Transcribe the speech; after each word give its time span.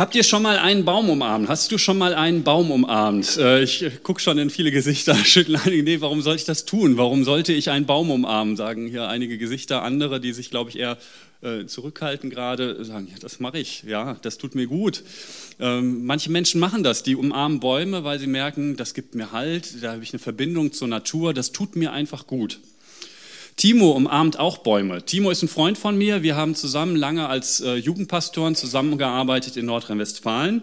Habt 0.00 0.14
ihr 0.14 0.22
schon 0.22 0.42
mal 0.42 0.56
einen 0.56 0.86
Baum 0.86 1.10
umarmt? 1.10 1.50
Hast 1.50 1.70
du 1.72 1.76
schon 1.76 1.98
mal 1.98 2.14
einen 2.14 2.42
Baum 2.42 2.70
umarmt? 2.70 3.36
Äh, 3.36 3.62
ich 3.62 3.84
gucke 4.02 4.18
schon 4.18 4.38
in 4.38 4.48
viele 4.48 4.70
Gesichter, 4.70 5.14
schütteln 5.26 5.60
einige, 5.62 5.82
nee, 5.82 6.00
warum 6.00 6.22
soll 6.22 6.36
ich 6.36 6.46
das 6.46 6.64
tun? 6.64 6.96
Warum 6.96 7.22
sollte 7.22 7.52
ich 7.52 7.68
einen 7.68 7.84
Baum 7.84 8.10
umarmen? 8.10 8.56
Sagen 8.56 8.86
hier 8.86 9.08
einige 9.08 9.36
Gesichter, 9.36 9.82
andere, 9.82 10.18
die 10.18 10.32
sich, 10.32 10.48
glaube 10.48 10.70
ich, 10.70 10.78
eher 10.78 10.96
äh, 11.42 11.66
zurückhalten 11.66 12.30
gerade, 12.30 12.82
sagen, 12.82 13.08
ja, 13.10 13.18
das 13.20 13.40
mache 13.40 13.58
ich, 13.58 13.82
ja, 13.82 14.16
das 14.22 14.38
tut 14.38 14.54
mir 14.54 14.66
gut. 14.66 15.02
Ähm, 15.60 16.06
manche 16.06 16.30
Menschen 16.30 16.62
machen 16.62 16.82
das, 16.82 17.02
die 17.02 17.14
umarmen 17.14 17.60
Bäume, 17.60 18.02
weil 18.02 18.18
sie 18.18 18.26
merken, 18.26 18.78
das 18.78 18.94
gibt 18.94 19.14
mir 19.14 19.32
Halt, 19.32 19.84
da 19.84 19.92
habe 19.92 20.02
ich 20.02 20.14
eine 20.14 20.18
Verbindung 20.18 20.72
zur 20.72 20.88
Natur, 20.88 21.34
das 21.34 21.52
tut 21.52 21.76
mir 21.76 21.92
einfach 21.92 22.26
gut. 22.26 22.58
Timo 23.60 23.90
umarmt 23.90 24.38
auch 24.38 24.56
Bäume. 24.56 25.04
Timo 25.04 25.30
ist 25.30 25.42
ein 25.42 25.48
Freund 25.48 25.76
von 25.76 25.98
mir. 25.98 26.22
Wir 26.22 26.34
haben 26.34 26.54
zusammen 26.54 26.96
lange 26.96 27.28
als 27.28 27.60
äh, 27.60 27.74
Jugendpastoren 27.74 28.54
zusammengearbeitet 28.54 29.58
in 29.58 29.66
Nordrhein-Westfalen. 29.66 30.62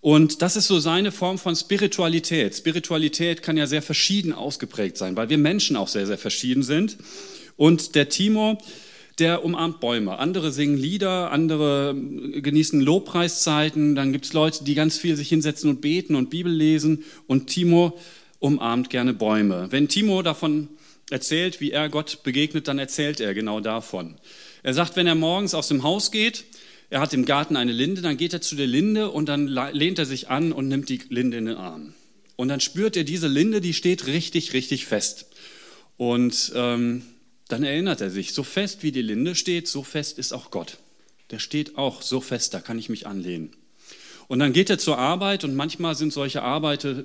Und 0.00 0.40
das 0.40 0.54
ist 0.54 0.68
so 0.68 0.78
seine 0.78 1.10
Form 1.10 1.38
von 1.38 1.56
Spiritualität. 1.56 2.54
Spiritualität 2.54 3.42
kann 3.42 3.56
ja 3.56 3.66
sehr 3.66 3.82
verschieden 3.82 4.32
ausgeprägt 4.32 4.96
sein, 4.96 5.16
weil 5.16 5.28
wir 5.28 5.38
Menschen 5.38 5.74
auch 5.74 5.88
sehr, 5.88 6.06
sehr 6.06 6.18
verschieden 6.18 6.62
sind. 6.62 6.98
Und 7.56 7.96
der 7.96 8.08
Timo, 8.08 8.58
der 9.18 9.44
umarmt 9.44 9.80
Bäume. 9.80 10.20
Andere 10.20 10.52
singen 10.52 10.78
Lieder, 10.78 11.32
andere 11.32 11.96
genießen 11.96 12.80
Lobpreiszeiten. 12.80 13.96
Dann 13.96 14.12
gibt 14.12 14.26
es 14.26 14.34
Leute, 14.34 14.62
die 14.62 14.76
ganz 14.76 14.98
viel 14.98 15.16
sich 15.16 15.30
hinsetzen 15.30 15.68
und 15.68 15.80
beten 15.80 16.14
und 16.14 16.30
Bibel 16.30 16.52
lesen. 16.52 17.02
Und 17.26 17.48
Timo 17.48 17.98
umarmt 18.38 18.88
gerne 18.88 19.14
Bäume. 19.14 19.66
Wenn 19.70 19.88
Timo 19.88 20.22
davon 20.22 20.68
erzählt, 21.10 21.60
wie 21.60 21.70
er 21.70 21.88
Gott 21.88 22.22
begegnet, 22.22 22.68
dann 22.68 22.78
erzählt 22.78 23.20
er 23.20 23.34
genau 23.34 23.60
davon. 23.60 24.16
Er 24.62 24.74
sagt, 24.74 24.96
wenn 24.96 25.06
er 25.06 25.14
morgens 25.14 25.54
aus 25.54 25.68
dem 25.68 25.82
Haus 25.82 26.10
geht, 26.10 26.44
er 26.90 27.00
hat 27.00 27.14
im 27.14 27.24
Garten 27.24 27.56
eine 27.56 27.72
Linde, 27.72 28.02
dann 28.02 28.16
geht 28.16 28.32
er 28.32 28.40
zu 28.40 28.56
der 28.56 28.66
Linde 28.66 29.10
und 29.10 29.28
dann 29.28 29.46
lehnt 29.46 29.98
er 29.98 30.06
sich 30.06 30.28
an 30.28 30.52
und 30.52 30.68
nimmt 30.68 30.88
die 30.88 31.00
Linde 31.08 31.36
in 31.36 31.46
den 31.46 31.56
Arm. 31.56 31.94
Und 32.36 32.48
dann 32.48 32.60
spürt 32.60 32.96
er 32.96 33.04
diese 33.04 33.28
Linde, 33.28 33.60
die 33.60 33.74
steht 33.74 34.06
richtig, 34.06 34.52
richtig 34.54 34.86
fest. 34.86 35.26
Und 35.96 36.52
ähm, 36.54 37.02
dann 37.48 37.62
erinnert 37.62 38.00
er 38.00 38.10
sich, 38.10 38.32
so 38.32 38.42
fest 38.42 38.82
wie 38.82 38.92
die 38.92 39.02
Linde 39.02 39.34
steht, 39.34 39.68
so 39.68 39.82
fest 39.82 40.18
ist 40.18 40.32
auch 40.32 40.50
Gott. 40.50 40.78
Der 41.30 41.38
steht 41.38 41.76
auch 41.76 42.02
so 42.02 42.20
fest, 42.20 42.54
da 42.54 42.60
kann 42.60 42.78
ich 42.78 42.88
mich 42.88 43.06
anlehnen. 43.06 43.50
Und 44.30 44.38
dann 44.38 44.52
geht 44.52 44.70
er 44.70 44.78
zur 44.78 44.96
Arbeit 44.96 45.42
und 45.42 45.56
manchmal 45.56 45.96
sind 45.96 46.12
solche 46.12 46.44
Arbeite, 46.44 47.04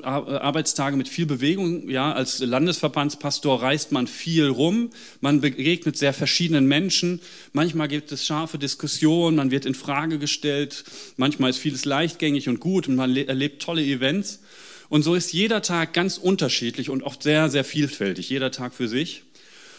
Arbeitstage 0.00 0.96
mit 0.96 1.06
viel 1.06 1.26
Bewegung. 1.26 1.90
Ja, 1.90 2.12
als 2.12 2.38
Landesverbandspastor 2.38 3.60
reist 3.60 3.92
man 3.92 4.06
viel 4.06 4.46
rum, 4.46 4.88
man 5.20 5.42
begegnet 5.42 5.98
sehr 5.98 6.14
verschiedenen 6.14 6.64
Menschen. 6.64 7.20
Manchmal 7.52 7.88
gibt 7.88 8.10
es 8.10 8.24
scharfe 8.24 8.56
Diskussionen, 8.56 9.36
man 9.36 9.50
wird 9.50 9.66
in 9.66 9.74
Frage 9.74 10.18
gestellt. 10.18 10.84
Manchmal 11.18 11.50
ist 11.50 11.58
vieles 11.58 11.84
leichtgängig 11.84 12.48
und 12.48 12.58
gut 12.58 12.88
und 12.88 12.96
man 12.96 13.14
erlebt 13.14 13.60
tolle 13.60 13.84
Events. 13.84 14.40
Und 14.88 15.02
so 15.02 15.14
ist 15.14 15.34
jeder 15.34 15.60
Tag 15.60 15.92
ganz 15.92 16.16
unterschiedlich 16.16 16.88
und 16.88 17.02
oft 17.02 17.22
sehr, 17.22 17.50
sehr 17.50 17.64
vielfältig, 17.64 18.30
jeder 18.30 18.50
Tag 18.50 18.72
für 18.72 18.88
sich. 18.88 19.24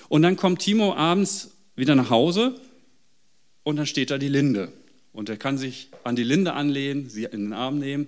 Und 0.10 0.22
dann 0.22 0.36
kommt 0.36 0.62
Timo 0.62 0.94
abends 0.94 1.58
wieder 1.76 1.96
nach 1.96 2.12
Hause 2.12 2.54
und 3.64 3.78
dann 3.78 3.88
steht 3.88 4.12
da 4.12 4.20
die 4.20 4.30
Linde. 4.30 4.72
Und 5.14 5.30
er 5.30 5.38
kann 5.38 5.58
sich 5.58 5.90
an 6.04 6.16
die 6.16 6.24
Linde 6.24 6.54
anlehnen, 6.54 7.10
sie 7.10 7.24
in 7.24 7.46
den 7.46 7.54
Arm 7.54 7.80
nehmen 7.80 8.08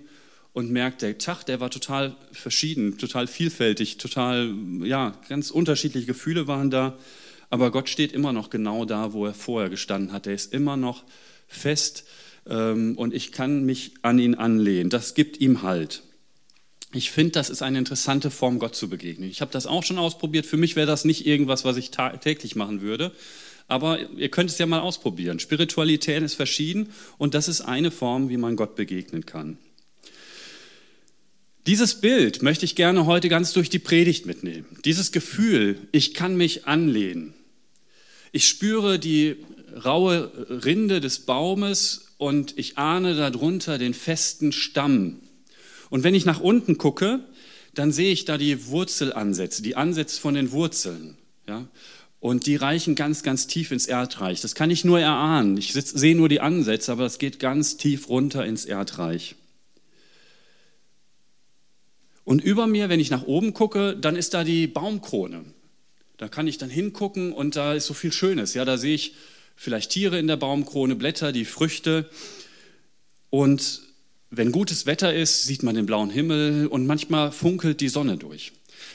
und 0.52 0.70
merkt, 0.70 1.02
der 1.02 1.18
Tag, 1.18 1.44
der 1.44 1.60
war 1.60 1.70
total 1.70 2.16
verschieden, 2.32 2.98
total 2.98 3.26
vielfältig, 3.26 3.98
total, 3.98 4.52
ja, 4.82 5.16
ganz 5.28 5.50
unterschiedliche 5.50 6.06
Gefühle 6.06 6.46
waren 6.46 6.70
da. 6.70 6.98
Aber 7.48 7.70
Gott 7.70 7.88
steht 7.88 8.12
immer 8.12 8.32
noch 8.32 8.50
genau 8.50 8.84
da, 8.84 9.12
wo 9.12 9.24
er 9.26 9.34
vorher 9.34 9.70
gestanden 9.70 10.12
hat. 10.12 10.26
Er 10.26 10.34
ist 10.34 10.52
immer 10.52 10.76
noch 10.76 11.04
fest 11.46 12.04
ähm, 12.48 12.96
und 12.96 13.14
ich 13.14 13.32
kann 13.32 13.64
mich 13.64 13.94
an 14.02 14.18
ihn 14.18 14.34
anlehnen. 14.34 14.90
Das 14.90 15.14
gibt 15.14 15.40
ihm 15.40 15.62
Halt. 15.62 16.02
Ich 16.92 17.10
finde, 17.10 17.32
das 17.32 17.50
ist 17.50 17.62
eine 17.62 17.78
interessante 17.78 18.30
Form, 18.30 18.58
Gott 18.58 18.74
zu 18.74 18.88
begegnen. 18.88 19.28
Ich 19.28 19.40
habe 19.40 19.52
das 19.52 19.66
auch 19.66 19.82
schon 19.82 19.98
ausprobiert. 19.98 20.46
Für 20.46 20.56
mich 20.56 20.76
wäre 20.76 20.86
das 20.86 21.04
nicht 21.04 21.26
irgendwas, 21.26 21.64
was 21.64 21.76
ich 21.76 21.90
täglich 21.90 22.56
machen 22.56 22.80
würde. 22.80 23.12
Aber 23.68 23.98
ihr 24.10 24.28
könnt 24.28 24.50
es 24.50 24.58
ja 24.58 24.66
mal 24.66 24.80
ausprobieren. 24.80 25.40
Spiritualität 25.40 26.22
ist 26.22 26.34
verschieden 26.34 26.90
und 27.18 27.34
das 27.34 27.48
ist 27.48 27.62
eine 27.62 27.90
Form, 27.90 28.28
wie 28.28 28.36
man 28.36 28.56
Gott 28.56 28.76
begegnen 28.76 29.26
kann. 29.26 29.58
Dieses 31.66 32.00
Bild 32.00 32.42
möchte 32.42 32.64
ich 32.64 32.76
gerne 32.76 33.06
heute 33.06 33.28
ganz 33.28 33.52
durch 33.52 33.68
die 33.68 33.80
Predigt 33.80 34.24
mitnehmen. 34.24 34.66
Dieses 34.84 35.10
Gefühl, 35.10 35.78
ich 35.90 36.14
kann 36.14 36.36
mich 36.36 36.66
anlehnen. 36.66 37.34
Ich 38.30 38.46
spüre 38.46 39.00
die 39.00 39.36
raue 39.84 40.30
Rinde 40.64 41.00
des 41.00 41.20
Baumes 41.20 42.14
und 42.18 42.56
ich 42.56 42.78
ahne 42.78 43.16
darunter 43.16 43.78
den 43.78 43.94
festen 43.94 44.52
Stamm. 44.52 45.20
Und 45.90 46.04
wenn 46.04 46.14
ich 46.14 46.24
nach 46.24 46.40
unten 46.40 46.78
gucke, 46.78 47.24
dann 47.74 47.92
sehe 47.92 48.12
ich 48.12 48.24
da 48.24 48.38
die 48.38 48.68
Wurzelansätze, 48.68 49.62
die 49.62 49.76
Ansätze 49.76 50.20
von 50.20 50.34
den 50.34 50.52
Wurzeln. 50.52 51.18
Ja? 51.48 51.66
Und 52.26 52.46
die 52.46 52.56
reichen 52.56 52.96
ganz, 52.96 53.22
ganz 53.22 53.46
tief 53.46 53.70
ins 53.70 53.86
Erdreich. 53.86 54.40
Das 54.40 54.56
kann 54.56 54.68
ich 54.68 54.84
nur 54.84 54.98
erahnen. 54.98 55.56
Ich 55.56 55.74
sehe 55.74 56.16
nur 56.16 56.28
die 56.28 56.40
Ansätze, 56.40 56.90
aber 56.90 57.06
es 57.06 57.18
geht 57.18 57.38
ganz 57.38 57.76
tief 57.76 58.08
runter 58.08 58.44
ins 58.44 58.64
Erdreich. 58.64 59.36
Und 62.24 62.42
über 62.42 62.66
mir, 62.66 62.88
wenn 62.88 62.98
ich 62.98 63.10
nach 63.10 63.22
oben 63.22 63.54
gucke, 63.54 63.96
dann 63.96 64.16
ist 64.16 64.34
da 64.34 64.42
die 64.42 64.66
Baumkrone. 64.66 65.44
Da 66.16 66.26
kann 66.26 66.48
ich 66.48 66.58
dann 66.58 66.68
hingucken 66.68 67.32
und 67.32 67.54
da 67.54 67.74
ist 67.74 67.86
so 67.86 67.94
viel 67.94 68.10
Schönes. 68.10 68.54
Ja, 68.54 68.64
da 68.64 68.76
sehe 68.76 68.96
ich 68.96 69.14
vielleicht 69.54 69.92
Tiere 69.92 70.18
in 70.18 70.26
der 70.26 70.36
Baumkrone, 70.36 70.96
Blätter, 70.96 71.30
die 71.30 71.44
Früchte. 71.44 72.10
Und 73.30 73.82
wenn 74.30 74.52
gutes 74.52 74.86
Wetter 74.86 75.14
ist, 75.14 75.44
sieht 75.44 75.62
man 75.62 75.74
den 75.74 75.86
blauen 75.86 76.10
Himmel 76.10 76.66
und 76.66 76.86
manchmal 76.86 77.32
funkelt 77.32 77.80
die 77.80 77.88
Sonne 77.88 78.16
durch. 78.16 78.52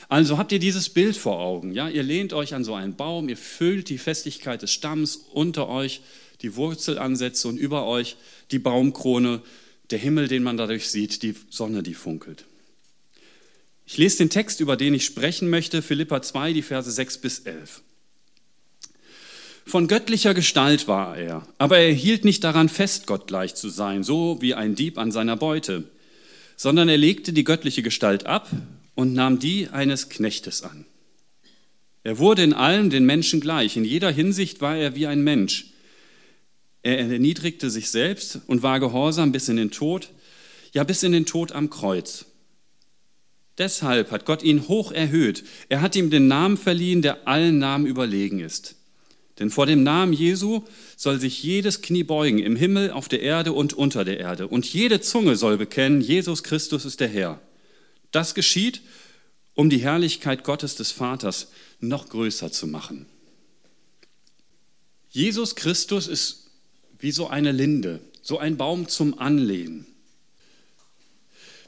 Also 0.09 0.37
habt 0.37 0.51
ihr 0.51 0.59
dieses 0.59 0.89
Bild 0.89 1.15
vor 1.15 1.39
Augen. 1.39 1.73
Ja? 1.73 1.89
Ihr 1.89 2.03
lehnt 2.03 2.33
euch 2.33 2.53
an 2.53 2.63
so 2.63 2.73
einen 2.73 2.95
Baum, 2.95 3.29
ihr 3.29 3.37
füllt 3.37 3.89
die 3.89 3.97
Festigkeit 3.97 4.61
des 4.61 4.71
Stamms 4.71 5.15
unter 5.15 5.69
euch, 5.69 6.01
die 6.41 6.55
Wurzelansätze 6.55 7.47
und 7.47 7.57
über 7.57 7.85
euch 7.85 8.17
die 8.51 8.59
Baumkrone, 8.59 9.41
der 9.89 9.99
Himmel, 9.99 10.27
den 10.27 10.43
man 10.43 10.57
dadurch 10.57 10.89
sieht, 10.89 11.21
die 11.23 11.35
Sonne, 11.49 11.83
die 11.83 11.93
funkelt. 11.93 12.45
Ich 13.85 13.97
lese 13.97 14.19
den 14.19 14.29
Text, 14.29 14.59
über 14.59 14.77
den 14.77 14.93
ich 14.93 15.05
sprechen 15.05 15.49
möchte, 15.49 15.81
Philippa 15.81 16.21
2, 16.21 16.53
die 16.53 16.61
Verse 16.61 16.89
6 16.89 17.17
bis 17.17 17.39
11. 17.39 17.81
Von 19.71 19.87
göttlicher 19.87 20.33
Gestalt 20.33 20.89
war 20.89 21.15
er, 21.15 21.47
aber 21.57 21.77
er 21.77 21.93
hielt 21.93 22.25
nicht 22.25 22.43
daran 22.43 22.67
fest, 22.67 23.07
Gott 23.07 23.27
gleich 23.27 23.55
zu 23.55 23.69
sein, 23.69 24.03
so 24.03 24.37
wie 24.41 24.53
ein 24.53 24.75
Dieb 24.75 24.97
an 24.97 25.13
seiner 25.13 25.37
Beute, 25.37 25.85
sondern 26.57 26.89
er 26.89 26.97
legte 26.97 27.31
die 27.31 27.45
göttliche 27.45 27.81
Gestalt 27.81 28.25
ab 28.25 28.49
und 28.95 29.13
nahm 29.13 29.39
die 29.39 29.69
eines 29.69 30.09
Knechtes 30.09 30.63
an. 30.63 30.83
Er 32.03 32.17
wurde 32.17 32.43
in 32.43 32.51
allem 32.51 32.89
den 32.89 33.05
Menschen 33.05 33.39
gleich, 33.39 33.77
in 33.77 33.85
jeder 33.85 34.11
Hinsicht 34.11 34.59
war 34.59 34.75
er 34.75 34.93
wie 34.97 35.07
ein 35.07 35.23
Mensch. 35.23 35.67
Er 36.83 36.99
erniedrigte 36.99 37.69
sich 37.69 37.91
selbst 37.91 38.41
und 38.47 38.63
war 38.63 38.81
gehorsam 38.81 39.31
bis 39.31 39.47
in 39.47 39.55
den 39.55 39.71
Tod, 39.71 40.09
ja 40.73 40.83
bis 40.83 41.01
in 41.01 41.13
den 41.13 41.25
Tod 41.25 41.53
am 41.53 41.69
Kreuz. 41.69 42.25
Deshalb 43.57 44.11
hat 44.11 44.25
Gott 44.25 44.43
ihn 44.43 44.67
hoch 44.67 44.91
erhöht. 44.91 45.45
Er 45.69 45.79
hat 45.79 45.95
ihm 45.95 46.09
den 46.09 46.27
Namen 46.27 46.57
verliehen, 46.57 47.01
der 47.01 47.25
allen 47.25 47.57
Namen 47.57 47.85
überlegen 47.85 48.41
ist. 48.41 48.75
Denn 49.41 49.49
vor 49.49 49.65
dem 49.65 49.81
Namen 49.81 50.13
Jesu 50.13 50.61
soll 50.95 51.19
sich 51.19 51.41
jedes 51.41 51.81
Knie 51.81 52.03
beugen, 52.03 52.37
im 52.37 52.55
Himmel, 52.55 52.91
auf 52.91 53.09
der 53.09 53.21
Erde 53.23 53.53
und 53.53 53.73
unter 53.73 54.05
der 54.05 54.19
Erde. 54.19 54.47
Und 54.47 54.71
jede 54.71 55.01
Zunge 55.01 55.35
soll 55.35 55.57
bekennen, 55.57 55.99
Jesus 55.99 56.43
Christus 56.43 56.85
ist 56.85 56.99
der 56.99 57.07
Herr. 57.07 57.41
Das 58.11 58.35
geschieht, 58.35 58.81
um 59.55 59.71
die 59.71 59.79
Herrlichkeit 59.79 60.43
Gottes 60.43 60.75
des 60.75 60.91
Vaters 60.91 61.47
noch 61.79 62.09
größer 62.09 62.51
zu 62.51 62.67
machen. 62.67 63.07
Jesus 65.09 65.55
Christus 65.55 66.07
ist 66.07 66.51
wie 66.99 67.11
so 67.11 67.25
eine 67.27 67.51
Linde, 67.51 67.99
so 68.21 68.37
ein 68.37 68.57
Baum 68.57 68.87
zum 68.89 69.17
Anlehnen. 69.17 69.87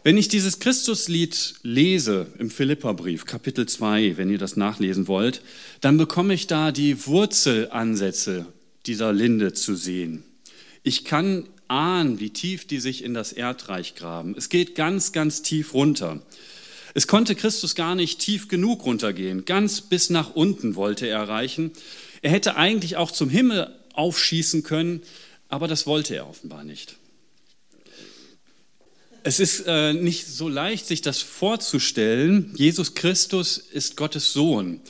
Wenn 0.06 0.18
ich 0.18 0.28
dieses 0.28 0.60
Christuslied 0.60 1.56
lese 1.64 2.28
im 2.38 2.50
Philipperbrief, 2.50 3.26
Kapitel 3.26 3.66
2, 3.66 4.18
wenn 4.18 4.30
ihr 4.30 4.38
das 4.38 4.58
nachlesen 4.58 5.08
wollt, 5.08 5.42
dann 5.80 5.98
bekomme 5.98 6.34
ich 6.34 6.46
da 6.46 6.74
die 6.74 7.08
Wurzelansätze 7.08 8.46
dieser 8.86 9.14
Linde 9.14 9.54
zu 9.54 9.76
sehen. 9.76 10.26
Ich 10.84 11.06
kann 11.06 11.48
ahnen, 11.70 12.20
wie 12.20 12.32
tief 12.32 12.68
die 12.68 12.82
sich 12.82 13.02
in 13.02 13.14
das 13.14 13.32
Erdreich 13.32 13.96
graben. 13.96 14.36
Es 14.38 14.50
geht 14.50 14.76
ganz, 14.76 15.14
ganz 15.14 15.42
tief 15.42 15.74
runter. 15.74 16.22
Es 16.94 17.08
konnte 17.08 17.34
Christus 17.34 17.74
gar 17.74 17.96
nicht 17.96 18.20
tief 18.20 18.50
genug 18.50 18.84
runtergehen. 18.84 19.46
Ganz 19.46 19.80
bis 19.80 20.10
nach 20.10 20.36
unten 20.36 20.76
wollte 20.76 21.08
er 21.08 21.20
erreichen. 21.20 21.72
Er 22.22 22.32
hätte 22.32 22.58
eigentlich 22.58 22.98
auch 22.98 23.12
zum 23.12 23.30
Himmel 23.30 23.74
aufschießen 23.94 24.64
können, 24.64 25.02
aber 25.48 25.70
das 25.70 25.88
wollte 25.88 26.14
er 26.14 26.28
offenbar 26.28 26.66
nicht. 26.66 26.98
Es 29.26 29.40
ist 29.40 29.64
äh, 29.68 29.94
nicht 29.94 30.28
so 30.28 30.50
leicht, 30.50 30.86
sich 30.86 31.02
das 31.02 31.22
vorzustellen. 31.22 32.52
Jesus 32.56 32.94
Christus 32.94 33.58
ist 33.58 33.96
Gottes 33.96 34.34
Sohn. 34.34 34.82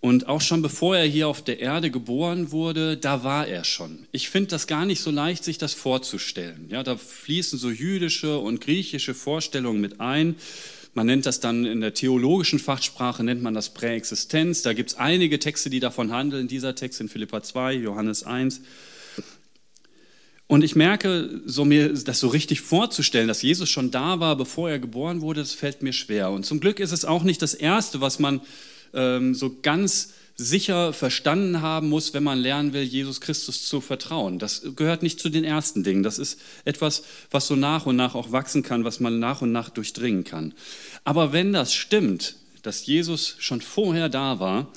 Und 0.00 0.28
auch 0.28 0.40
schon 0.40 0.62
bevor 0.62 0.96
er 0.96 1.04
hier 1.04 1.28
auf 1.28 1.42
der 1.42 1.60
Erde 1.60 1.90
geboren 1.90 2.52
wurde, 2.52 2.96
da 2.96 3.22
war 3.22 3.46
er 3.46 3.64
schon. 3.64 4.06
Ich 4.12 4.30
finde 4.30 4.50
das 4.50 4.66
gar 4.66 4.86
nicht 4.86 5.02
so 5.02 5.10
leicht, 5.10 5.44
sich 5.44 5.58
das 5.58 5.74
vorzustellen. 5.74 6.68
Ja, 6.70 6.82
da 6.82 6.96
fließen 6.96 7.58
so 7.58 7.70
jüdische 7.70 8.38
und 8.38 8.62
griechische 8.62 9.12
Vorstellungen 9.12 9.80
mit 9.80 10.00
ein. 10.00 10.36
Man 10.94 11.06
nennt 11.06 11.26
das 11.26 11.40
dann 11.40 11.66
in 11.66 11.82
der 11.82 11.92
theologischen 11.92 12.58
Fachsprache, 12.58 13.22
nennt 13.24 13.42
man 13.42 13.52
das 13.52 13.74
Präexistenz. 13.74 14.62
Da 14.62 14.72
gibt 14.72 14.90
es 14.90 14.96
einige 14.96 15.38
Texte, 15.38 15.68
die 15.68 15.80
davon 15.80 16.12
handeln. 16.12 16.48
Dieser 16.48 16.74
Text 16.74 17.02
in 17.02 17.10
Philippa 17.10 17.42
2, 17.42 17.74
Johannes 17.74 18.22
1. 18.22 18.62
Und 20.48 20.62
ich 20.62 20.76
merke, 20.76 21.40
so 21.44 21.64
mir 21.64 21.92
das 21.92 22.20
so 22.20 22.28
richtig 22.28 22.60
vorzustellen, 22.60 23.26
dass 23.26 23.42
Jesus 23.42 23.68
schon 23.68 23.90
da 23.90 24.20
war, 24.20 24.36
bevor 24.36 24.70
er 24.70 24.78
geboren 24.78 25.20
wurde, 25.20 25.40
das 25.40 25.52
fällt 25.52 25.82
mir 25.82 25.92
schwer. 25.92 26.30
Und 26.30 26.46
zum 26.46 26.60
Glück 26.60 26.78
ist 26.78 26.92
es 26.92 27.04
auch 27.04 27.24
nicht 27.24 27.42
das 27.42 27.54
Erste, 27.54 28.00
was 28.00 28.20
man 28.20 28.40
ähm, 28.94 29.34
so 29.34 29.56
ganz 29.60 30.14
sicher 30.36 30.92
verstanden 30.92 31.62
haben 31.62 31.88
muss, 31.88 32.12
wenn 32.14 32.22
man 32.22 32.38
lernen 32.38 32.74
will, 32.74 32.82
Jesus 32.82 33.20
Christus 33.20 33.66
zu 33.66 33.80
vertrauen. 33.80 34.38
Das 34.38 34.62
gehört 34.76 35.02
nicht 35.02 35.18
zu 35.18 35.30
den 35.30 35.44
ersten 35.44 35.82
Dingen. 35.82 36.02
Das 36.02 36.18
ist 36.18 36.38
etwas, 36.64 37.02
was 37.30 37.46
so 37.46 37.56
nach 37.56 37.86
und 37.86 37.96
nach 37.96 38.14
auch 38.14 38.32
wachsen 38.32 38.62
kann, 38.62 38.84
was 38.84 39.00
man 39.00 39.18
nach 39.18 39.42
und 39.42 39.50
nach 39.50 39.70
durchdringen 39.70 40.24
kann. 40.24 40.54
Aber 41.04 41.32
wenn 41.32 41.52
das 41.52 41.72
stimmt, 41.72 42.36
dass 42.62 42.84
Jesus 42.84 43.36
schon 43.38 43.62
vorher 43.62 44.08
da 44.08 44.38
war, 44.38 44.70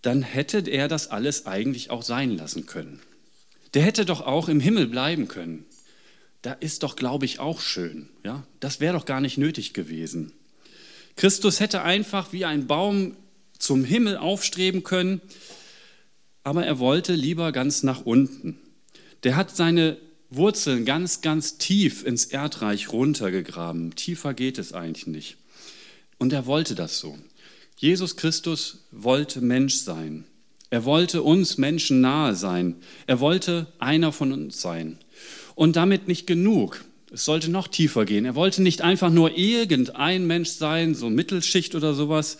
dann 0.00 0.22
hätte 0.22 0.58
er 0.70 0.88
das 0.88 1.10
alles 1.10 1.46
eigentlich 1.46 1.90
auch 1.90 2.02
sein 2.02 2.36
lassen 2.36 2.66
können. 2.66 3.00
Der 3.74 3.82
hätte 3.82 4.04
doch 4.04 4.20
auch 4.20 4.48
im 4.48 4.60
Himmel 4.60 4.86
bleiben 4.86 5.28
können. 5.28 5.64
Da 6.42 6.52
ist 6.52 6.82
doch, 6.82 6.96
glaube 6.96 7.24
ich, 7.24 7.38
auch 7.38 7.60
schön. 7.60 8.08
Ja? 8.24 8.46
Das 8.60 8.80
wäre 8.80 8.94
doch 8.94 9.06
gar 9.06 9.20
nicht 9.20 9.38
nötig 9.38 9.74
gewesen. 9.74 10.32
Christus 11.16 11.60
hätte 11.60 11.82
einfach 11.82 12.32
wie 12.32 12.44
ein 12.44 12.66
Baum 12.66 13.16
zum 13.58 13.84
Himmel 13.84 14.16
aufstreben 14.16 14.82
können, 14.82 15.20
aber 16.42 16.66
er 16.66 16.78
wollte 16.78 17.14
lieber 17.14 17.52
ganz 17.52 17.82
nach 17.82 18.04
unten. 18.04 18.58
Der 19.22 19.36
hat 19.36 19.54
seine 19.54 19.98
Wurzeln 20.30 20.84
ganz, 20.84 21.20
ganz 21.20 21.58
tief 21.58 22.04
ins 22.04 22.24
Erdreich 22.24 22.92
runtergegraben. 22.92 23.94
Tiefer 23.94 24.34
geht 24.34 24.58
es 24.58 24.72
eigentlich 24.72 25.06
nicht. 25.06 25.36
Und 26.18 26.32
er 26.32 26.46
wollte 26.46 26.74
das 26.74 26.98
so. 26.98 27.16
Jesus 27.76 28.16
Christus 28.16 28.84
wollte 28.90 29.40
Mensch 29.40 29.76
sein. 29.76 30.24
Er 30.72 30.86
wollte 30.86 31.22
uns 31.22 31.58
Menschen 31.58 32.00
nahe 32.00 32.34
sein. 32.34 32.76
Er 33.06 33.20
wollte 33.20 33.66
einer 33.78 34.10
von 34.10 34.32
uns 34.32 34.62
sein. 34.62 34.96
Und 35.54 35.76
damit 35.76 36.08
nicht 36.08 36.26
genug. 36.26 36.82
Es 37.12 37.26
sollte 37.26 37.50
noch 37.50 37.68
tiefer 37.68 38.06
gehen. 38.06 38.24
Er 38.24 38.34
wollte 38.34 38.62
nicht 38.62 38.80
einfach 38.80 39.10
nur 39.10 39.36
irgendein 39.36 40.26
Mensch 40.26 40.48
sein, 40.48 40.94
so 40.94 41.10
Mittelschicht 41.10 41.74
oder 41.74 41.92
sowas, 41.92 42.38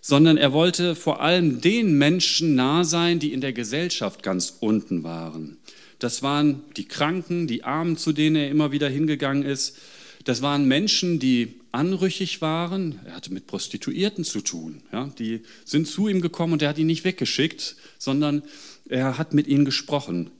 sondern 0.00 0.36
er 0.36 0.52
wollte 0.52 0.94
vor 0.94 1.20
allem 1.20 1.60
den 1.60 1.98
Menschen 1.98 2.54
nah 2.54 2.84
sein, 2.84 3.18
die 3.18 3.32
in 3.32 3.40
der 3.40 3.52
Gesellschaft 3.52 4.22
ganz 4.22 4.56
unten 4.60 5.02
waren. 5.02 5.56
Das 5.98 6.22
waren 6.22 6.60
die 6.76 6.86
Kranken, 6.86 7.48
die 7.48 7.64
Armen, 7.64 7.96
zu 7.96 8.12
denen 8.12 8.36
er 8.36 8.50
immer 8.50 8.70
wieder 8.70 8.88
hingegangen 8.88 9.42
ist. 9.42 9.76
Das 10.24 10.40
waren 10.40 10.66
Menschen, 10.66 11.18
die 11.18 11.60
anrüchig 11.70 12.40
waren. 12.40 13.00
Er 13.04 13.16
hatte 13.16 13.32
mit 13.32 13.46
Prostituierten 13.46 14.24
zu 14.24 14.40
tun. 14.40 14.82
Ja, 14.92 15.10
die 15.18 15.40
sind 15.64 15.86
zu 15.86 16.08
ihm 16.08 16.20
gekommen 16.20 16.54
und 16.54 16.62
er 16.62 16.70
hat 16.70 16.78
ihn 16.78 16.86
nicht 16.86 17.04
weggeschickt, 17.04 17.76
sondern 17.98 18.42
er 18.88 19.18
hat 19.18 19.34
mit 19.34 19.46
ihnen 19.46 19.64
gesprochen. 19.64 20.30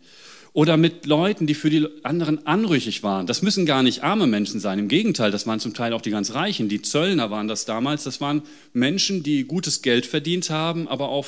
Oder 0.55 0.77
mit 0.77 1.05
Leuten, 1.05 1.49
die 1.49 1.55
für 1.55 1.69
die 1.69 1.89
anderen 2.05 2.47
anrüchig 2.47 3.03
waren. 3.03 3.27
Das 3.27 3.43
müssen 3.43 3.67
gar 3.67 3.83
nicht 3.83 4.05
arme 4.05 4.29
Menschen 4.29 4.61
sein. 4.61 4.79
Im 4.79 4.87
Gegenteil, 4.87 5.33
das 5.33 5.49
waren 5.49 5.59
zum 5.59 5.75
Teil 5.75 5.93
auch 5.93 6.01
die 6.01 6.11
ganz 6.11 6.33
Reichen. 6.33 6.69
Die 6.69 6.81
Zöllner 6.81 7.31
waren 7.33 7.49
das 7.49 7.65
damals. 7.65 8.05
Das 8.05 8.21
waren 8.21 8.43
Menschen, 8.73 9.25
die 9.25 9.45
gutes 9.45 9.83
Geld 9.83 10.07
verdient 10.07 10.51
haben, 10.51 10.87
aber 10.87 11.09
auch 11.09 11.27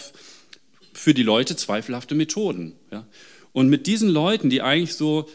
für 0.92 1.12
die 1.12 1.24
Leute 1.24 1.56
zweifelhafte 1.56 2.14
Methoden. 2.14 2.74
Ja. 2.92 3.04
Und 3.52 3.68
mit 3.68 3.88
diesen 3.88 4.08
Leuten, 4.08 4.48
die 4.48 4.62
eigentlich 4.62 4.94
so 4.94 5.28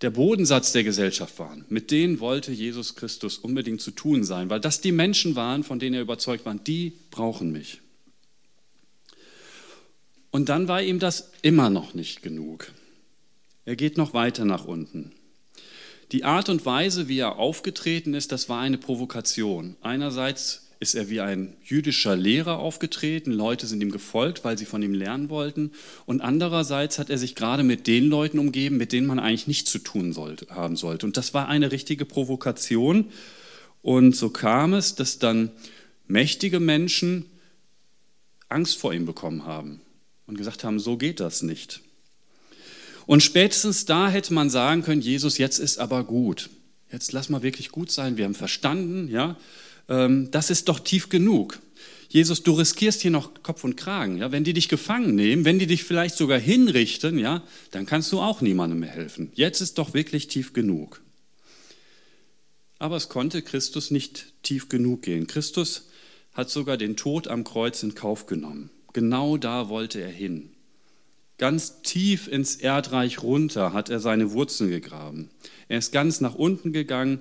der 0.00 0.10
Bodensatz 0.10 0.72
der 0.72 0.84
Gesellschaft 0.84 1.38
waren, 1.38 1.64
mit 1.68 1.90
denen 1.90 2.20
wollte 2.20 2.52
Jesus 2.52 2.94
Christus 2.94 3.38
unbedingt 3.38 3.80
zu 3.80 3.90
tun 3.90 4.22
sein, 4.24 4.48
weil 4.48 4.60
das 4.60 4.80
die 4.80 4.92
Menschen 4.92 5.34
waren, 5.34 5.64
von 5.64 5.78
denen 5.78 5.94
er 5.94 6.02
überzeugt 6.02 6.46
war, 6.46 6.54
die 6.54 6.92
brauchen 7.10 7.50
mich. 7.50 7.80
Und 10.30 10.48
dann 10.48 10.68
war 10.68 10.82
ihm 10.82 10.98
das 10.98 11.32
immer 11.42 11.70
noch 11.70 11.94
nicht 11.94 12.22
genug. 12.22 12.70
Er 13.64 13.76
geht 13.76 13.96
noch 13.96 14.14
weiter 14.14 14.44
nach 14.44 14.64
unten. 14.64 15.12
Die 16.12 16.24
Art 16.24 16.48
und 16.48 16.64
Weise, 16.64 17.08
wie 17.08 17.18
er 17.18 17.36
aufgetreten 17.36 18.14
ist, 18.14 18.32
das 18.32 18.48
war 18.48 18.60
eine 18.60 18.78
Provokation. 18.78 19.76
Einerseits 19.82 20.67
ist 20.80 20.94
er 20.94 21.10
wie 21.10 21.20
ein 21.20 21.56
jüdischer 21.62 22.16
Lehrer 22.16 22.58
aufgetreten, 22.58 23.32
Leute 23.32 23.66
sind 23.66 23.82
ihm 23.82 23.90
gefolgt, 23.90 24.44
weil 24.44 24.56
sie 24.56 24.64
von 24.64 24.82
ihm 24.82 24.94
lernen 24.94 25.28
wollten. 25.28 25.72
Und 26.06 26.20
andererseits 26.20 26.98
hat 26.98 27.10
er 27.10 27.18
sich 27.18 27.34
gerade 27.34 27.64
mit 27.64 27.86
den 27.86 28.08
Leuten 28.08 28.38
umgeben, 28.38 28.76
mit 28.76 28.92
denen 28.92 29.06
man 29.06 29.18
eigentlich 29.18 29.48
nichts 29.48 29.70
zu 29.70 29.80
tun 29.80 30.12
sollte, 30.12 30.46
haben 30.50 30.76
sollte. 30.76 31.04
Und 31.04 31.16
das 31.16 31.34
war 31.34 31.48
eine 31.48 31.72
richtige 31.72 32.04
Provokation. 32.04 33.06
Und 33.82 34.14
so 34.14 34.30
kam 34.30 34.72
es, 34.72 34.94
dass 34.94 35.18
dann 35.18 35.50
mächtige 36.06 36.60
Menschen 36.60 37.26
Angst 38.48 38.78
vor 38.78 38.94
ihm 38.94 39.04
bekommen 39.04 39.44
haben 39.44 39.80
und 40.26 40.38
gesagt 40.38 40.62
haben, 40.62 40.78
so 40.78 40.96
geht 40.96 41.18
das 41.18 41.42
nicht. 41.42 41.80
Und 43.06 43.22
spätestens 43.22 43.84
da 43.84 44.08
hätte 44.08 44.32
man 44.32 44.48
sagen 44.48 44.82
können, 44.82 45.00
Jesus, 45.00 45.38
jetzt 45.38 45.58
ist 45.58 45.78
aber 45.78 46.04
gut. 46.04 46.50
Jetzt 46.92 47.12
lass 47.12 47.28
mal 47.28 47.42
wirklich 47.42 47.70
gut 47.70 47.90
sein. 47.90 48.16
Wir 48.16 48.24
haben 48.26 48.34
verstanden, 48.34 49.08
ja, 49.08 49.36
ähm, 49.88 50.30
das 50.30 50.50
ist 50.50 50.68
doch 50.68 50.80
tief 50.80 51.08
genug. 51.08 51.58
Jesus, 52.08 52.42
du 52.42 52.52
riskierst 52.52 53.02
hier 53.02 53.10
noch 53.10 53.42
Kopf 53.42 53.64
und 53.64 53.76
Kragen. 53.76 54.16
Ja? 54.16 54.32
Wenn 54.32 54.44
die 54.44 54.54
dich 54.54 54.68
gefangen 54.68 55.14
nehmen, 55.14 55.44
wenn 55.44 55.58
die 55.58 55.66
dich 55.66 55.84
vielleicht 55.84 56.16
sogar 56.16 56.38
hinrichten, 56.38 57.18
ja, 57.18 57.42
dann 57.70 57.84
kannst 57.84 58.10
du 58.12 58.20
auch 58.20 58.40
niemandem 58.40 58.80
mehr 58.80 58.90
helfen. 58.90 59.30
Jetzt 59.34 59.60
ist 59.60 59.76
doch 59.76 59.92
wirklich 59.92 60.28
tief 60.28 60.54
genug. 60.54 61.02
Aber 62.78 62.96
es 62.96 63.08
konnte 63.08 63.42
Christus 63.42 63.90
nicht 63.90 64.32
tief 64.42 64.68
genug 64.68 65.02
gehen. 65.02 65.26
Christus 65.26 65.88
hat 66.32 66.48
sogar 66.48 66.76
den 66.76 66.96
Tod 66.96 67.28
am 67.28 67.44
Kreuz 67.44 67.82
in 67.82 67.94
Kauf 67.94 68.26
genommen. 68.26 68.70
Genau 68.94 69.36
da 69.36 69.68
wollte 69.68 70.00
er 70.00 70.10
hin. 70.10 70.50
Ganz 71.36 71.82
tief 71.82 72.26
ins 72.26 72.56
Erdreich 72.56 73.22
runter 73.22 73.72
hat 73.72 73.90
er 73.90 74.00
seine 74.00 74.32
Wurzeln 74.32 74.70
gegraben. 74.70 75.30
Er 75.68 75.78
ist 75.78 75.92
ganz 75.92 76.20
nach 76.20 76.34
unten 76.34 76.72
gegangen. 76.72 77.20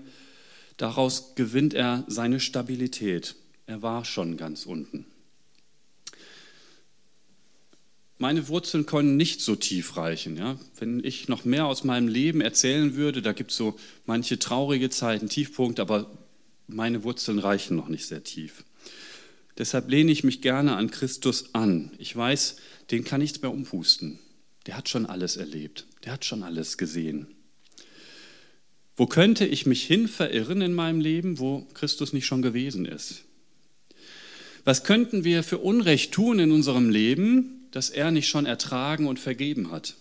Daraus 0.77 1.35
gewinnt 1.35 1.73
er 1.73 2.05
seine 2.07 2.39
Stabilität. 2.39 3.35
Er 3.65 3.81
war 3.81 4.05
schon 4.05 4.37
ganz 4.37 4.65
unten. 4.65 5.05
Meine 8.19 8.47
Wurzeln 8.47 8.85
können 8.85 9.15
nicht 9.15 9.41
so 9.41 9.55
tief 9.55 9.97
reichen. 9.97 10.37
Ja? 10.37 10.57
Wenn 10.79 11.03
ich 11.03 11.27
noch 11.27 11.45
mehr 11.45 11.65
aus 11.65 11.83
meinem 11.83 12.07
Leben 12.07 12.41
erzählen 12.41 12.95
würde, 12.95 13.21
da 13.21 13.33
gibt 13.33 13.51
es 13.51 13.57
so 13.57 13.77
manche 14.05 14.39
traurige 14.39 14.89
Zeiten, 14.89 15.29
Tiefpunkte, 15.29 15.81
aber 15.81 16.09
meine 16.67 17.03
Wurzeln 17.03 17.39
reichen 17.39 17.75
noch 17.75 17.89
nicht 17.89 18.07
sehr 18.07 18.23
tief. 18.23 18.63
Deshalb 19.57 19.89
lehne 19.89 20.11
ich 20.11 20.23
mich 20.23 20.41
gerne 20.41 20.75
an 20.75 20.91
Christus 20.91 21.53
an. 21.53 21.91
Ich 21.97 22.15
weiß, 22.15 22.57
den 22.91 23.03
kann 23.03 23.21
nichts 23.21 23.41
mehr 23.41 23.51
umpusten. 23.51 24.19
Der 24.65 24.77
hat 24.77 24.89
schon 24.89 25.05
alles 25.05 25.37
erlebt. 25.37 25.85
Der 26.03 26.13
hat 26.13 26.25
schon 26.25 26.43
alles 26.43 26.77
gesehen. 26.77 27.27
Wo 28.97 29.05
könnte 29.05 29.45
ich 29.45 29.67
mich 29.67 29.83
hin 29.83 30.07
verirren 30.07 30.61
in 30.61 30.73
meinem 30.73 30.99
Leben, 30.99 31.37
wo 31.37 31.61
Christus 31.75 32.13
nicht 32.13 32.25
schon 32.25 32.41
gewesen 32.41 32.85
ist? 32.85 33.23
Was 34.65 34.83
könnten 34.83 35.23
wir 35.23 35.43
für 35.43 35.59
Unrecht 35.59 36.11
tun 36.11 36.39
in 36.39 36.51
unserem 36.51 36.89
Leben, 36.89 37.67
das 37.71 37.91
er 37.91 38.09
nicht 38.09 38.27
schon 38.27 38.47
ertragen 38.47 39.05
und 39.07 39.19
vergeben 39.19 39.71
hat? 39.71 39.95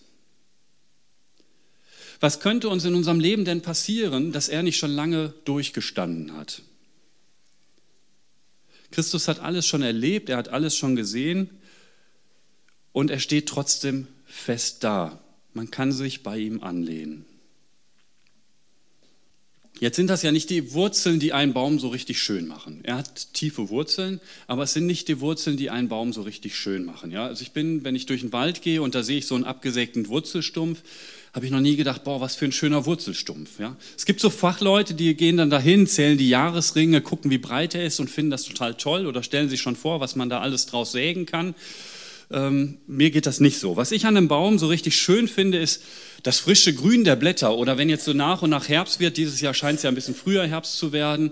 Was 2.19 2.39
könnte 2.39 2.69
uns 2.69 2.83
in 2.85 2.95
unserem 2.95 3.19
Leben 3.19 3.45
denn 3.45 3.61
passieren, 3.61 4.31
das 4.31 4.49
er 4.49 4.63
nicht 4.63 4.77
schon 4.77 4.91
lange 4.91 5.31
durchgestanden 5.45 6.33
hat? 6.33 6.63
Christus 8.89 9.27
hat 9.27 9.39
alles 9.39 9.67
schon 9.67 9.83
erlebt, 9.83 10.29
er 10.29 10.37
hat 10.37 10.49
alles 10.49 10.75
schon 10.75 10.95
gesehen 10.95 11.51
und 12.93 13.11
er 13.11 13.19
steht 13.19 13.47
trotzdem 13.47 14.07
fest 14.25 14.83
da. 14.83 15.21
Man 15.53 15.69
kann 15.69 15.91
sich 15.91 16.23
bei 16.23 16.39
ihm 16.39 16.63
anlehnen. 16.63 17.25
Jetzt 19.79 19.95
sind 19.95 20.09
das 20.09 20.23
ja 20.23 20.31
nicht 20.31 20.49
die 20.49 20.73
Wurzeln, 20.73 21.19
die 21.19 21.33
einen 21.33 21.53
Baum 21.53 21.79
so 21.79 21.89
richtig 21.89 22.19
schön 22.21 22.47
machen. 22.47 22.79
Er 22.83 22.97
hat 22.97 23.33
tiefe 23.33 23.69
Wurzeln, 23.69 24.19
aber 24.47 24.63
es 24.63 24.73
sind 24.73 24.87
nicht 24.87 25.07
die 25.07 25.19
Wurzeln, 25.19 25.55
die 25.55 25.69
einen 25.69 25.87
Baum 25.87 26.13
so 26.13 26.23
richtig 26.23 26.55
schön 26.55 26.83
machen. 26.83 27.11
Ja? 27.11 27.27
Also 27.27 27.43
ich 27.43 27.51
bin, 27.51 27.83
wenn 27.83 27.95
ich 27.95 28.07
durch 28.07 28.21
den 28.21 28.33
Wald 28.33 28.61
gehe 28.61 28.81
und 28.81 28.95
da 28.95 29.03
sehe 29.03 29.19
ich 29.19 29.27
so 29.27 29.35
einen 29.35 29.43
abgesägten 29.43 30.07
Wurzelstumpf, 30.07 30.81
habe 31.33 31.45
ich 31.45 31.51
noch 31.51 31.59
nie 31.59 31.75
gedacht, 31.75 32.03
boah, 32.03 32.19
was 32.19 32.35
für 32.35 32.45
ein 32.45 32.51
schöner 32.51 32.87
Wurzelstumpf. 32.87 33.59
Ja? 33.59 33.75
Es 33.95 34.05
gibt 34.05 34.19
so 34.19 34.31
Fachleute, 34.31 34.95
die 34.95 35.13
gehen 35.13 35.37
dann 35.37 35.51
dahin, 35.51 35.85
zählen 35.85 36.17
die 36.17 36.29
Jahresringe, 36.29 37.01
gucken, 37.01 37.29
wie 37.29 37.37
breit 37.37 37.75
er 37.75 37.85
ist 37.85 37.99
und 37.99 38.09
finden 38.09 38.31
das 38.31 38.43
total 38.43 38.73
toll 38.73 39.05
oder 39.05 39.21
stellen 39.21 39.49
sich 39.49 39.61
schon 39.61 39.75
vor, 39.75 39.99
was 39.99 40.15
man 40.15 40.29
da 40.29 40.41
alles 40.41 40.65
draus 40.65 40.91
sägen 40.91 41.27
kann. 41.27 41.53
Ähm, 42.31 42.77
mir 42.87 43.11
geht 43.11 43.25
das 43.25 43.39
nicht 43.39 43.59
so. 43.59 43.77
Was 43.77 43.91
ich 43.91 44.05
an 44.05 44.17
einem 44.17 44.27
Baum 44.27 44.57
so 44.57 44.67
richtig 44.67 44.95
schön 44.99 45.27
finde, 45.27 45.59
ist, 45.59 45.83
das 46.23 46.39
frische 46.39 46.73
Grün 46.73 47.03
der 47.03 47.15
Blätter 47.15 47.55
oder 47.55 47.77
wenn 47.77 47.89
jetzt 47.89 48.05
so 48.05 48.13
nach 48.13 48.41
und 48.41 48.49
nach 48.49 48.69
Herbst 48.69 48.99
wird, 48.99 49.17
dieses 49.17 49.41
Jahr 49.41 49.53
scheint 49.53 49.77
es 49.77 49.83
ja 49.83 49.89
ein 49.89 49.95
bisschen 49.95 50.15
früher 50.15 50.45
Herbst 50.45 50.77
zu 50.77 50.91
werden, 50.91 51.31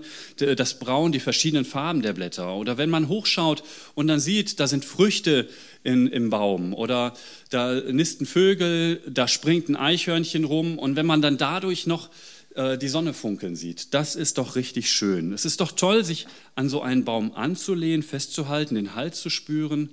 das 0.56 0.78
Braun, 0.78 1.12
die 1.12 1.20
verschiedenen 1.20 1.64
Farben 1.64 2.02
der 2.02 2.12
Blätter. 2.12 2.54
Oder 2.54 2.78
wenn 2.78 2.90
man 2.90 3.08
hochschaut 3.08 3.62
und 3.94 4.06
dann 4.06 4.20
sieht, 4.20 4.60
da 4.60 4.66
sind 4.66 4.84
Früchte 4.84 5.48
in, 5.82 6.06
im 6.06 6.30
Baum 6.30 6.74
oder 6.74 7.14
da 7.50 7.74
nisten 7.74 8.26
Vögel, 8.26 9.00
da 9.08 9.28
springt 9.28 9.68
ein 9.68 9.76
Eichhörnchen 9.76 10.44
rum 10.44 10.78
und 10.78 10.96
wenn 10.96 11.06
man 11.06 11.22
dann 11.22 11.38
dadurch 11.38 11.86
noch 11.86 12.10
äh, 12.54 12.78
die 12.78 12.88
Sonne 12.88 13.14
funkeln 13.14 13.54
sieht, 13.54 13.94
das 13.94 14.16
ist 14.16 14.38
doch 14.38 14.56
richtig 14.56 14.90
schön. 14.90 15.32
Es 15.32 15.44
ist 15.44 15.60
doch 15.60 15.72
toll, 15.72 16.04
sich 16.04 16.26
an 16.54 16.68
so 16.68 16.82
einen 16.82 17.04
Baum 17.04 17.32
anzulehnen, 17.32 18.02
festzuhalten, 18.02 18.74
den 18.74 18.94
Hals 18.94 19.20
zu 19.20 19.30
spüren 19.30 19.90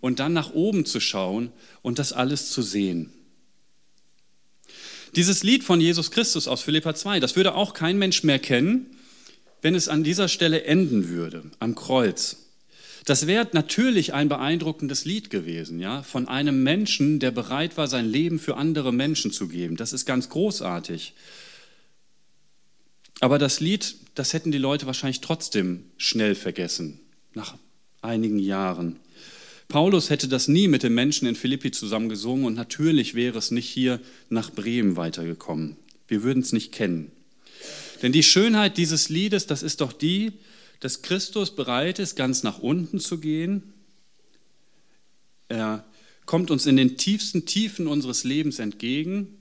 und 0.00 0.18
dann 0.18 0.32
nach 0.32 0.52
oben 0.52 0.84
zu 0.84 1.00
schauen 1.00 1.52
und 1.80 1.98
das 1.98 2.12
alles 2.12 2.50
zu 2.50 2.60
sehen. 2.60 3.12
Dieses 5.14 5.42
Lied 5.42 5.62
von 5.62 5.80
Jesus 5.80 6.10
Christus 6.10 6.48
aus 6.48 6.62
Philippa 6.62 6.94
2, 6.94 7.20
das 7.20 7.36
würde 7.36 7.54
auch 7.54 7.74
kein 7.74 7.98
Mensch 7.98 8.22
mehr 8.22 8.38
kennen, 8.38 8.86
wenn 9.60 9.74
es 9.74 9.88
an 9.88 10.04
dieser 10.04 10.28
Stelle 10.28 10.64
enden 10.64 11.08
würde, 11.08 11.50
am 11.58 11.74
Kreuz. 11.74 12.38
Das 13.04 13.26
wäre 13.26 13.48
natürlich 13.52 14.14
ein 14.14 14.28
beeindruckendes 14.28 15.04
Lied 15.04 15.28
gewesen, 15.28 15.80
ja, 15.80 16.02
von 16.02 16.28
einem 16.28 16.62
Menschen, 16.62 17.18
der 17.18 17.30
bereit 17.30 17.76
war, 17.76 17.88
sein 17.88 18.06
Leben 18.06 18.38
für 18.38 18.56
andere 18.56 18.92
Menschen 18.92 19.32
zu 19.32 19.48
geben. 19.48 19.76
Das 19.76 19.92
ist 19.92 20.06
ganz 20.06 20.28
großartig. 20.28 21.14
Aber 23.20 23.38
das 23.38 23.60
Lied, 23.60 23.96
das 24.14 24.32
hätten 24.32 24.50
die 24.50 24.58
Leute 24.58 24.86
wahrscheinlich 24.86 25.20
trotzdem 25.20 25.84
schnell 25.96 26.34
vergessen, 26.34 27.00
nach 27.34 27.56
einigen 28.00 28.38
Jahren. 28.38 28.98
Paulus 29.72 30.10
hätte 30.10 30.28
das 30.28 30.48
nie 30.48 30.68
mit 30.68 30.82
den 30.82 30.92
Menschen 30.92 31.26
in 31.26 31.34
Philippi 31.34 31.70
zusammen 31.70 32.10
gesungen 32.10 32.44
und 32.44 32.52
natürlich 32.52 33.14
wäre 33.14 33.38
es 33.38 33.50
nicht 33.50 33.66
hier 33.66 34.00
nach 34.28 34.50
Bremen 34.50 34.96
weitergekommen. 34.96 35.78
Wir 36.06 36.22
würden 36.22 36.42
es 36.42 36.52
nicht 36.52 36.72
kennen. 36.72 37.10
Denn 38.02 38.12
die 38.12 38.22
Schönheit 38.22 38.76
dieses 38.76 39.08
Liedes, 39.08 39.46
das 39.46 39.62
ist 39.62 39.80
doch 39.80 39.94
die, 39.94 40.32
dass 40.80 41.00
Christus 41.00 41.56
bereit 41.56 41.98
ist, 42.00 42.16
ganz 42.16 42.42
nach 42.42 42.58
unten 42.58 43.00
zu 43.00 43.18
gehen. 43.18 43.72
Er 45.48 45.86
kommt 46.26 46.50
uns 46.50 46.66
in 46.66 46.76
den 46.76 46.98
tiefsten 46.98 47.46
Tiefen 47.46 47.86
unseres 47.86 48.24
Lebens 48.24 48.58
entgegen 48.58 49.38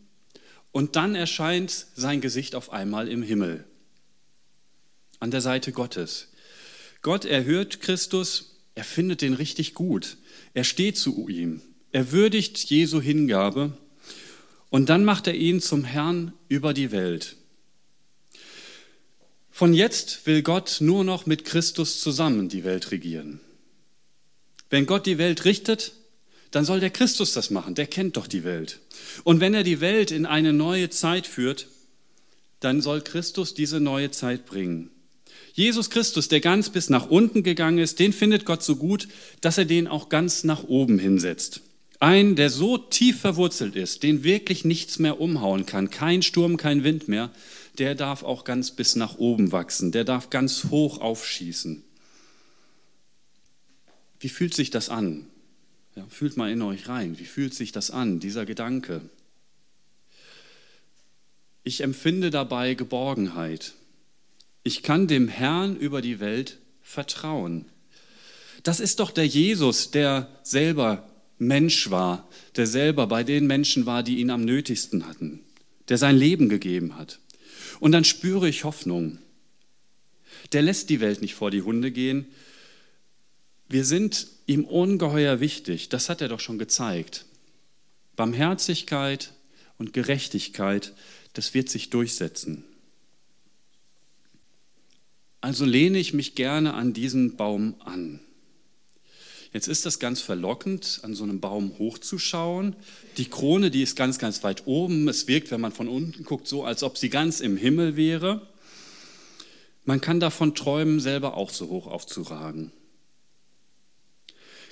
und 0.72 0.96
dann 0.96 1.14
erscheint 1.14 1.88
sein 1.94 2.22
Gesicht 2.22 2.56
auf 2.56 2.72
einmal 2.72 3.10
im 3.10 3.22
Himmel, 3.22 3.66
an 5.20 5.30
der 5.30 5.42
Seite 5.42 5.74
Gottes. 5.74 6.30
Gott 7.02 7.26
erhört 7.26 7.82
Christus 7.82 8.51
er 8.76 8.84
findet 8.84 9.22
den 9.22 9.34
richtig 9.34 9.74
gut. 9.74 10.18
Er 10.54 10.64
steht 10.64 10.98
zu 10.98 11.28
ihm. 11.28 11.62
Er 11.92 12.12
würdigt 12.12 12.58
Jesu 12.70 13.02
Hingabe 13.02 13.78
und 14.70 14.90
dann 14.90 15.04
macht 15.04 15.28
er 15.28 15.36
ihn 15.36 15.62
zum 15.62 15.84
Herrn 15.84 16.34
über 16.48 16.74
die 16.74 16.92
Welt. 16.92 17.36
Von 19.50 19.74
jetzt 19.74 20.26
will 20.26 20.42
Gott 20.42 20.78
nur 20.80 21.04
noch 21.04 21.26
mit 21.26 21.44
Christus 21.44 22.00
zusammen 22.00 22.48
die 22.48 22.64
Welt 22.64 22.92
regieren. 22.92 23.42
Wenn 24.70 24.86
Gott 24.86 25.06
die 25.06 25.18
Welt 25.18 25.44
richtet, 25.44 25.92
dann 26.52 26.64
soll 26.64 26.80
der 26.80 26.90
Christus 26.90 27.34
das 27.34 27.50
machen, 27.50 27.76
der 27.76 27.88
kennt 27.88 28.16
doch 28.16 28.28
die 28.28 28.46
Welt. 28.46 28.80
Und 29.24 29.42
wenn 29.42 29.54
er 29.54 29.64
die 29.64 29.82
Welt 29.82 30.12
in 30.12 30.26
eine 30.26 30.54
neue 30.54 30.90
Zeit 30.90 31.28
führt, 31.28 31.68
dann 32.62 32.82
soll 32.82 33.02
Christus 33.02 33.54
diese 33.54 33.82
neue 33.82 34.12
Zeit 34.12 34.46
bringen. 34.46 34.90
Jesus 35.54 35.90
Christus, 35.90 36.28
der 36.28 36.40
ganz 36.40 36.70
bis 36.70 36.90
nach 36.90 37.10
unten 37.10 37.44
gegangen 37.44 37.80
ist, 37.80 38.00
den 38.00 38.14
findet 38.14 38.46
Gott 38.46 38.64
so 38.64 38.76
gut, 38.76 39.08
dass 39.42 39.58
er 39.58 39.66
den 39.66 39.88
auch 39.88 40.10
ganz 40.10 40.44
nach 40.44 40.64
oben 40.64 40.98
hinsetzt. 41.00 41.62
Ein, 42.00 42.36
der 42.36 42.50
so 42.50 42.78
tief 42.78 43.20
verwurzelt 43.20 43.76
ist, 43.76 44.04
den 44.04 44.24
wirklich 44.24 44.66
nichts 44.66 44.98
mehr 44.98 45.20
umhauen 45.22 45.66
kann, 45.66 45.90
kein 45.90 46.22
Sturm, 46.24 46.58
kein 46.58 46.84
Wind 46.84 47.08
mehr, 47.08 47.30
der 47.78 47.96
darf 47.96 48.24
auch 48.24 48.44
ganz 48.44 48.72
bis 48.72 48.96
nach 48.96 49.18
oben 49.18 49.52
wachsen, 49.52 49.92
der 49.92 50.04
darf 50.04 50.30
ganz 50.30 50.66
hoch 50.72 51.00
aufschießen. 51.00 51.84
Wie 54.20 54.30
fühlt 54.30 54.54
sich 54.54 54.70
das 54.70 54.90
an? 54.90 55.28
Ja, 55.96 56.06
fühlt 56.10 56.38
mal 56.38 56.52
in 56.52 56.62
euch 56.62 56.88
rein. 56.88 57.20
Wie 57.20 57.26
fühlt 57.26 57.54
sich 57.54 57.72
das 57.72 57.92
an, 57.92 58.20
dieser 58.20 58.46
Gedanke? 58.46 59.02
Ich 61.64 61.82
empfinde 61.82 62.30
dabei 62.30 62.74
Geborgenheit. 62.74 63.74
Ich 64.64 64.84
kann 64.84 65.08
dem 65.08 65.28
Herrn 65.28 65.76
über 65.76 66.02
die 66.02 66.20
Welt 66.20 66.60
vertrauen. 66.82 67.66
Das 68.64 68.80
ist 68.80 69.00
doch 69.00 69.12
der 69.12 69.26
Jesus, 69.26 69.92
der 69.92 70.28
selber 70.44 71.10
Mensch 71.40 71.90
war, 71.90 72.30
der 72.56 72.68
selber 72.68 73.08
bei 73.08 73.24
den 73.24 73.48
Menschen 73.48 73.88
war, 73.88 74.04
die 74.04 74.20
ihn 74.20 74.30
am 74.30 74.46
nötigsten 74.46 75.08
hatten, 75.08 75.40
der 75.90 75.98
sein 75.98 76.16
Leben 76.16 76.50
gegeben 76.50 76.96
hat. 76.96 77.20
Und 77.80 77.94
dann 77.94 78.04
spüre 78.04 78.48
ich 78.48 78.64
Hoffnung. 78.64 79.18
Der 80.52 80.62
lässt 80.62 80.90
die 80.92 81.00
Welt 81.00 81.22
nicht 81.22 81.34
vor 81.34 81.50
die 81.50 81.64
Hunde 81.64 81.92
gehen. 81.92 82.28
Wir 83.68 83.86
sind 83.86 84.28
ihm 84.46 84.66
ungeheuer 84.66 85.40
wichtig, 85.40 85.90
das 85.90 86.10
hat 86.10 86.22
er 86.22 86.28
doch 86.28 86.40
schon 86.40 86.60
gezeigt. 86.60 87.26
Barmherzigkeit 88.16 89.34
und 89.80 89.94
Gerechtigkeit, 89.94 90.94
das 91.34 91.56
wird 91.56 91.70
sich 91.70 91.90
durchsetzen. 91.90 92.66
Also 95.42 95.66
lehne 95.66 95.98
ich 95.98 96.14
mich 96.14 96.36
gerne 96.36 96.76
an 96.76 96.94
diesen 96.94 97.36
Baum 97.36 97.76
an. 97.80 98.20
Jetzt 99.54 99.68
ist 99.68 99.86
das 99.86 100.00
ganz 100.00 100.22
verlockend, 100.22 101.02
an 101.04 101.14
so 101.14 101.24
einem 101.24 101.42
Baum 101.42 101.78
hochzuschauen. 101.78 102.76
Die 103.18 103.26
Krone, 103.26 103.70
die 103.70 103.82
ist 103.82 103.98
ganz, 103.98 104.18
ganz 104.18 104.44
weit 104.44 104.66
oben. 104.66 105.10
Es 105.10 105.28
wirkt, 105.28 105.52
wenn 105.52 105.60
man 105.60 105.74
von 105.74 105.90
unten 105.90 106.24
guckt, 106.24 106.48
so, 106.48 106.64
als 106.64 106.84
ob 106.84 106.98
sie 106.98 107.10
ganz 107.10 107.42
im 107.42 107.58
Himmel 107.58 107.98
wäre. 107.98 108.48
Man 109.84 110.00
kann 110.00 110.20
davon 110.20 110.56
träumen, 110.56 111.00
selber 111.00 111.36
auch 111.36 111.50
so 111.50 111.68
hoch 111.68 111.88
aufzuragen. 111.88 112.72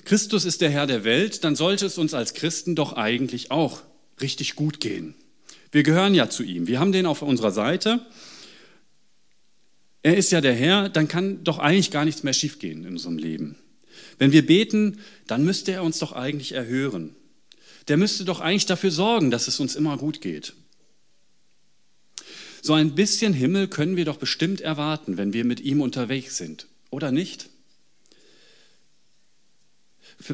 Christus 0.04 0.46
ist 0.46 0.62
der 0.62 0.70
Herr 0.70 0.86
der 0.86 1.04
Welt, 1.04 1.44
dann 1.44 1.56
sollte 1.56 1.84
es 1.84 1.98
uns 1.98 2.14
als 2.14 2.32
Christen 2.32 2.74
doch 2.74 2.94
eigentlich 2.94 3.50
auch 3.50 3.82
richtig 4.20 4.54
gut 4.54 4.80
gehen. 4.80 5.14
Wir 5.72 5.82
gehören 5.82 6.14
ja 6.14 6.30
zu 6.30 6.42
ihm. 6.42 6.66
Wir 6.66 6.80
haben 6.80 6.92
den 6.92 7.04
auf 7.06 7.20
unserer 7.20 7.52
Seite 7.52 8.06
er 10.02 10.16
ist 10.16 10.32
ja 10.32 10.40
der 10.40 10.54
Herr, 10.54 10.88
dann 10.88 11.08
kann 11.08 11.44
doch 11.44 11.58
eigentlich 11.58 11.90
gar 11.90 12.04
nichts 12.04 12.22
mehr 12.22 12.32
schiefgehen 12.32 12.84
in 12.84 12.92
unserem 12.92 13.18
Leben. 13.18 13.56
Wenn 14.18 14.32
wir 14.32 14.44
beten, 14.44 14.98
dann 15.26 15.44
müsste 15.44 15.72
er 15.72 15.82
uns 15.82 15.98
doch 15.98 16.12
eigentlich 16.12 16.52
erhören. 16.52 17.14
Der 17.88 17.96
müsste 17.96 18.24
doch 18.24 18.40
eigentlich 18.40 18.66
dafür 18.66 18.90
sorgen, 18.90 19.30
dass 19.30 19.48
es 19.48 19.60
uns 19.60 19.76
immer 19.76 19.96
gut 19.96 20.20
geht. 20.20 20.54
So 22.62 22.74
ein 22.74 22.94
bisschen 22.94 23.32
Himmel 23.32 23.68
können 23.68 23.96
wir 23.96 24.04
doch 24.04 24.18
bestimmt 24.18 24.60
erwarten, 24.60 25.16
wenn 25.16 25.32
wir 25.32 25.44
mit 25.44 25.60
ihm 25.60 25.80
unterwegs 25.80 26.36
sind, 26.36 26.66
oder 26.90 27.10
nicht? 27.10 27.48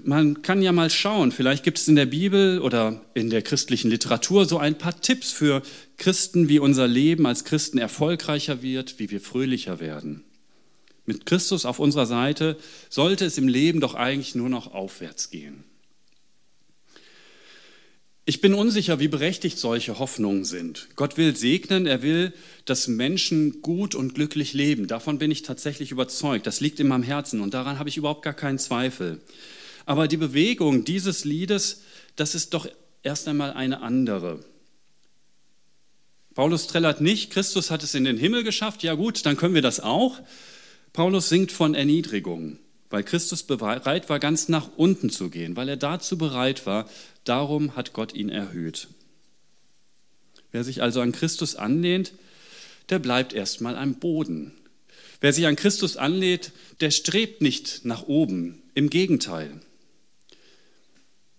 Man 0.03 0.43
kann 0.43 0.63
ja 0.63 0.73
mal 0.73 0.91
schauen, 0.91 1.31
vielleicht 1.31 1.63
gibt 1.63 1.79
es 1.79 1.87
in 1.87 1.95
der 1.95 2.07
Bibel 2.07 2.61
oder 2.61 3.01
in 3.15 3.31
der 3.31 3.43
christlichen 3.43 3.89
Literatur 3.89 4.45
so 4.45 4.59
ein 4.59 4.77
paar 4.77 5.01
Tipps 5.01 5.31
für 5.31 5.63
Christen, 5.97 6.49
wie 6.49 6.59
unser 6.59 6.87
Leben 6.87 7.27
als 7.27 7.45
Christen 7.45 7.79
erfolgreicher 7.79 8.63
wird, 8.63 8.99
wie 8.99 9.11
wir 9.11 9.21
fröhlicher 9.21 9.81
werden. 9.81 10.25
Mit 11.07 11.25
Christus 11.25 11.65
auf 11.65 11.79
unserer 11.79 12.07
Seite 12.07 12.59
sollte 12.91 13.25
es 13.25 13.39
im 13.39 13.49
Leben 13.49 13.81
doch 13.81 13.95
eigentlich 13.95 14.35
nur 14.35 14.49
noch 14.49 14.75
aufwärts 14.75 15.31
gehen. 15.31 15.65
Ich 18.29 18.41
bin 18.41 18.55
unsicher, 18.55 18.99
wie 18.99 19.07
berechtigt 19.07 19.57
solche 19.57 20.01
Hoffnungen 20.01 20.45
sind. 20.45 20.89
Gott 20.97 21.17
will 21.17 21.37
segnen, 21.37 21.87
er 21.87 22.03
will, 22.03 22.33
dass 22.65 22.89
Menschen 22.89 23.63
gut 23.63 23.95
und 23.95 24.17
glücklich 24.17 24.53
leben. 24.53 24.89
Davon 24.89 25.19
bin 25.19 25.31
ich 25.31 25.43
tatsächlich 25.43 25.93
überzeugt. 25.93 26.45
Das 26.45 26.59
liegt 26.59 26.81
in 26.81 26.89
meinem 26.89 27.05
Herzen 27.05 27.41
und 27.41 27.55
daran 27.55 27.79
habe 27.79 27.89
ich 27.89 27.97
überhaupt 27.97 28.23
gar 28.23 28.35
keinen 28.35 28.59
Zweifel. 28.59 29.21
Aber 29.87 30.09
die 30.09 30.17
Bewegung 30.17 30.85
dieses 30.85 31.25
Liedes, 31.25 31.83
das 32.17 32.35
ist 32.35 32.53
doch 32.53 32.69
erst 33.05 33.29
einmal 33.29 33.53
eine 33.53 33.81
andere. 33.81 34.45
Paulus 36.37 36.67
trällert 36.67 37.01
nicht, 37.01 37.31
Christus 37.31 37.71
hat 37.71 37.83
es 37.83 37.95
in 37.95 38.05
den 38.05 38.19
Himmel 38.19 38.45
geschafft, 38.45 38.83
ja 38.83 38.93
gut, 38.93 39.25
dann 39.25 39.39
können 39.39 39.55
wir 39.55 39.63
das 39.63 39.81
auch. 39.81 40.21
Paulus 40.93 41.31
singt 41.31 41.51
von 41.51 41.75
Erniedrigung, 41.75 42.59
weil 42.91 43.05
Christus 43.05 43.43
bereit 43.43 44.11
war, 44.11 44.19
ganz 44.19 44.51
nach 44.51 44.69
unten 44.77 45.09
zu 45.09 45.31
gehen, 45.31 45.57
weil 45.57 45.71
er 45.71 45.79
dazu 45.79 46.19
bereit 46.19 46.67
war, 46.67 46.91
darum 47.25 47.75
hat 47.75 47.95
Gott 47.95 48.13
ihn 48.13 48.29
erhöht. 48.29 48.89
Wer 50.53 50.63
sich 50.63 50.83
also 50.83 51.01
an 51.01 51.13
Christus 51.13 51.57
anlehnt, 51.57 52.13
der 52.91 52.99
bleibt 52.99 53.33
erstmal 53.33 53.75
am 53.75 53.95
Boden. 53.95 54.53
Wer 55.23 55.33
sich 55.33 55.47
an 55.47 55.57
Christus 55.57 55.97
anlehnt, 55.97 56.53
der 56.81 56.91
strebt 56.91 57.41
nicht 57.41 57.87
nach 57.87 58.09
oben, 58.09 58.63
im 58.75 58.91
Gegenteil. 58.91 59.59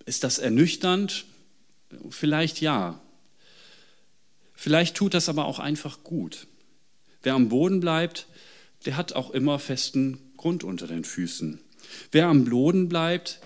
Ist 0.08 0.24
das 0.24 0.40
ernüchternd? 0.40 1.26
Vielleicht 2.10 2.62
ja. 2.62 3.00
Vielleicht 4.60 4.96
tut 4.96 5.14
das 5.14 5.30
aber 5.30 5.46
auch 5.46 5.60
einfach 5.60 6.04
gut. 6.04 6.48
Wer 7.22 7.36
am 7.36 7.48
Boden 7.48 7.80
bleibt, 7.80 8.28
der 8.86 8.98
hat 8.98 9.14
auch 9.14 9.30
immer 9.30 9.60
festen 9.60 10.20
Grund 10.36 10.64
unter 10.64 10.88
den 10.88 11.04
Füßen. 11.04 11.62
Wer 12.12 12.28
am 12.28 12.46
Boden 12.46 12.90
bleibt, 12.90 13.40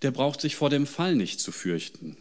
der 0.00 0.10
braucht 0.10 0.40
sich 0.40 0.56
vor 0.56 0.70
dem 0.70 0.86
Fall 0.86 1.14
nicht 1.16 1.38
zu 1.38 1.52
fürchten. 1.52 2.16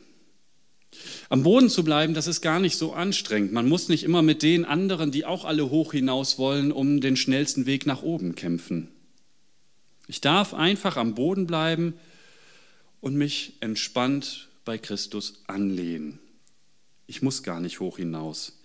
Am 1.29 1.43
Boden 1.43 1.69
zu 1.69 1.85
bleiben, 1.85 2.13
das 2.13 2.27
ist 2.27 2.41
gar 2.41 2.59
nicht 2.59 2.77
so 2.77 2.93
anstrengend. 2.93 3.53
Man 3.53 3.69
muss 3.69 3.87
nicht 3.87 4.03
immer 4.03 4.21
mit 4.21 4.43
den 4.43 4.65
anderen, 4.65 5.11
die 5.11 5.23
auch 5.23 5.45
alle 5.45 5.69
hoch 5.69 5.93
hinaus 5.93 6.37
wollen, 6.37 6.73
um 6.73 6.99
den 6.99 7.15
schnellsten 7.15 7.65
Weg 7.65 7.85
nach 7.85 8.03
oben 8.03 8.35
kämpfen. 8.35 8.89
Ich 10.07 10.19
darf 10.19 10.53
einfach 10.53 10.97
am 10.97 11.15
Boden 11.15 11.47
bleiben 11.47 11.93
und 12.99 13.15
mich 13.15 13.53
entspannt 13.61 14.49
bei 14.65 14.77
Christus 14.77 15.43
anlehnen. 15.47 16.19
Ich 17.07 17.21
muss 17.21 17.41
gar 17.41 17.59
nicht 17.59 17.79
hoch 17.79 17.97
hinaus. 17.97 18.59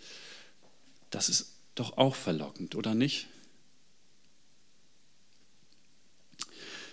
Das 1.11 1.29
ist 1.29 1.53
doch 1.75 1.97
auch 1.97 2.17
verlockend, 2.17 2.75
oder 2.75 2.95
nicht? 2.95 3.29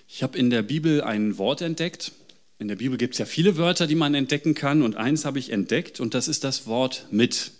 Ich 0.07 0.23
habe 0.23 0.37
in 0.37 0.49
der 0.49 0.61
Bibel 0.61 1.01
ein 1.01 1.37
Wort 1.37 1.61
entdeckt, 1.61 2.11
in 2.59 2.67
der 2.67 2.75
Bibel 2.75 2.97
gibt 2.97 3.13
es 3.13 3.19
ja 3.19 3.25
viele 3.25 3.55
Wörter, 3.55 3.87
die 3.87 3.95
man 3.95 4.13
entdecken 4.13 4.53
kann 4.53 4.81
und 4.81 4.97
eins 4.97 5.23
habe 5.23 5.39
ich 5.39 5.49
entdeckt 5.49 5.99
und 6.01 6.13
das 6.13 6.27
ist 6.27 6.43
das 6.43 6.67
Wort 6.67 7.07
mit. 7.09 7.51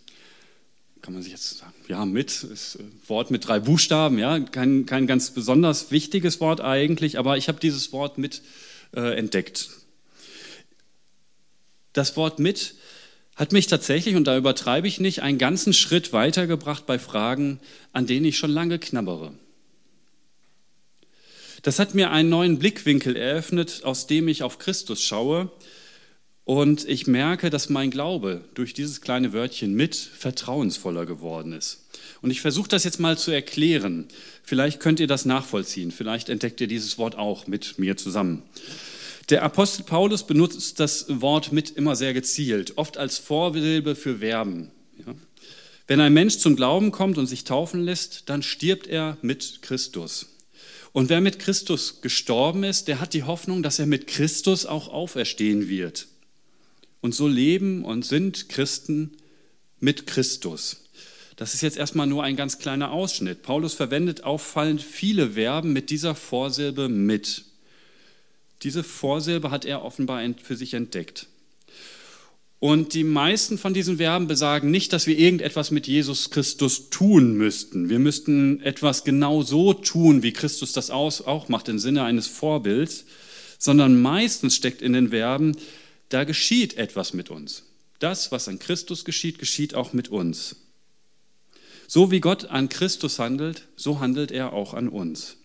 Kann 1.01 1.13
man 1.13 1.23
sich 1.23 1.31
jetzt 1.31 1.57
sagen, 1.57 1.73
ja, 1.87 2.03
mit 2.05 2.43
ist 2.43 2.75
ein 2.75 2.91
Wort 3.07 3.31
mit 3.31 3.47
drei 3.47 3.61
Buchstaben, 3.61 4.19
ja, 4.19 4.39
kein, 4.39 4.85
kein 4.85 5.07
ganz 5.07 5.31
besonders 5.31 5.91
wichtiges 5.91 6.41
Wort 6.41 6.59
eigentlich, 6.59 7.17
aber 7.17 7.37
ich 7.37 7.47
habe 7.47 7.61
dieses 7.61 7.93
Wort 7.93 8.17
mit 8.17 8.41
äh, 8.93 9.17
entdeckt. 9.17 9.69
Das 11.93 12.17
Wort 12.17 12.39
mit 12.39 12.75
hat 13.39 13.53
mich 13.53 13.67
tatsächlich, 13.67 14.17
und 14.17 14.25
da 14.25 14.35
übertreibe 14.35 14.85
ich 14.85 14.99
nicht, 14.99 15.21
einen 15.21 15.37
ganzen 15.37 15.71
Schritt 15.71 16.11
weitergebracht 16.11 16.85
bei 16.85 16.99
Fragen, 16.99 17.61
an 17.93 18.05
denen 18.05 18.25
ich 18.25 18.37
schon 18.37 18.51
lange 18.51 18.79
knabbere. 18.79 19.31
Das 21.61 21.79
hat 21.79 21.95
mir 21.95 22.11
einen 22.11 22.27
neuen 22.27 22.59
Blickwinkel 22.59 23.15
eröffnet, 23.15 23.85
aus 23.85 24.07
dem 24.07 24.27
ich 24.27 24.43
auf 24.43 24.59
Christus 24.59 25.01
schaue. 25.01 25.49
Und 26.43 26.85
ich 26.89 27.07
merke, 27.07 27.49
dass 27.49 27.69
mein 27.69 27.91
Glaube 27.91 28.43
durch 28.55 28.73
dieses 28.73 28.99
kleine 28.99 29.31
Wörtchen 29.31 29.73
mit 29.73 29.95
vertrauensvoller 29.95 31.05
geworden 31.05 31.53
ist. 31.53 31.85
Und 32.21 32.31
ich 32.31 32.41
versuche 32.41 32.67
das 32.67 32.83
jetzt 32.83 32.99
mal 32.99 33.17
zu 33.17 33.31
erklären. 33.31 34.09
Vielleicht 34.43 34.81
könnt 34.81 34.99
ihr 34.99 35.07
das 35.07 35.23
nachvollziehen. 35.23 35.91
Vielleicht 35.91 36.27
entdeckt 36.27 36.59
ihr 36.59 36.67
dieses 36.67 36.97
Wort 36.97 37.17
auch 37.17 37.47
mit 37.47 37.79
mir 37.79 37.95
zusammen. 37.95 38.43
Der 39.29 39.43
Apostel 39.43 39.83
Paulus 39.83 40.25
benutzt 40.25 40.79
das 40.79 41.05
Wort 41.07 41.51
mit 41.51 41.69
immer 41.69 41.95
sehr 41.95 42.13
gezielt, 42.13 42.77
oft 42.77 42.97
als 42.97 43.19
Vorsilbe 43.19 43.95
für 43.95 44.19
Verben. 44.19 44.71
Ja. 45.05 45.13
Wenn 45.85 46.01
ein 46.01 46.13
Mensch 46.13 46.37
zum 46.39 46.55
Glauben 46.55 46.91
kommt 46.91 47.17
und 47.19 47.27
sich 47.27 47.43
taufen 47.43 47.81
lässt, 47.81 48.29
dann 48.29 48.41
stirbt 48.41 48.87
er 48.87 49.17
mit 49.21 49.61
Christus. 49.61 50.35
Und 50.93 51.09
wer 51.09 51.21
mit 51.21 51.37
Christus 51.37 52.01
gestorben 52.01 52.63
ist, 52.63 52.87
der 52.87 52.99
hat 52.99 53.13
die 53.13 53.23
Hoffnung, 53.23 53.61
dass 53.61 53.77
er 53.77 53.85
mit 53.85 54.07
Christus 54.07 54.65
auch 54.65 54.87
auferstehen 54.87 55.69
wird. 55.69 56.07
Und 57.01 57.13
so 57.13 57.27
leben 57.27 57.85
und 57.85 58.05
sind 58.05 58.49
Christen 58.49 59.17
mit 59.79 60.07
Christus. 60.07 60.85
Das 61.35 61.53
ist 61.53 61.61
jetzt 61.61 61.77
erstmal 61.77 62.07
nur 62.07 62.23
ein 62.23 62.35
ganz 62.35 62.57
kleiner 62.57 62.91
Ausschnitt. 62.91 63.43
Paulus 63.43 63.75
verwendet 63.75 64.23
auffallend 64.23 64.81
viele 64.81 65.31
Verben 65.31 65.71
mit 65.71 65.91
dieser 65.91 66.15
Vorsilbe 66.15 66.89
mit. 66.89 67.45
Diese 68.63 68.83
Vorsilbe 68.83 69.51
hat 69.51 69.65
er 69.65 69.83
offenbar 69.83 70.21
für 70.41 70.55
sich 70.55 70.73
entdeckt. 70.73 71.27
Und 72.59 72.93
die 72.93 73.05
meisten 73.05 73.57
von 73.57 73.73
diesen 73.73 73.97
Verben 73.97 74.27
besagen 74.27 74.69
nicht, 74.69 74.91
dass 74.91 75.07
wir 75.07 75.17
irgendetwas 75.17 75.71
mit 75.71 75.87
Jesus 75.87 76.29
Christus 76.29 76.89
tun 76.89 77.35
müssten. 77.35 77.89
Wir 77.89 77.99
müssten 77.99 78.61
etwas 78.61 79.05
genau 79.05 79.43
so 79.43 79.73
tun, 79.73 80.23
wie 80.23 80.33
Christus 80.33 80.73
das 80.73 80.89
auch 80.89 81.47
macht, 81.47 81.69
im 81.69 81.79
Sinne 81.79 82.03
eines 82.03 82.27
Vorbilds, 82.27 83.05
sondern 83.57 84.01
meistens 84.01 84.55
steckt 84.55 84.81
in 84.81 84.91
den 84.91 85.09
Verben, 85.09 85.55
da 86.09 86.25
geschieht 86.25 86.75
etwas 86.75 87.13
mit 87.13 87.29
uns. 87.29 87.63
Das, 87.99 88.31
was 88.31 88.49
an 88.49 88.59
Christus 88.59 89.05
geschieht, 89.05 89.39
geschieht 89.39 89.73
auch 89.73 89.93
mit 89.93 90.09
uns. 90.09 90.57
So 91.87 92.11
wie 92.11 92.19
Gott 92.19 92.45
an 92.45 92.67
Christus 92.67 93.19
handelt, 93.19 93.67
so 93.77 93.99
handelt 93.99 94.31
er 94.31 94.51
auch 94.51 94.73
an 94.73 94.89
uns. 94.89 95.37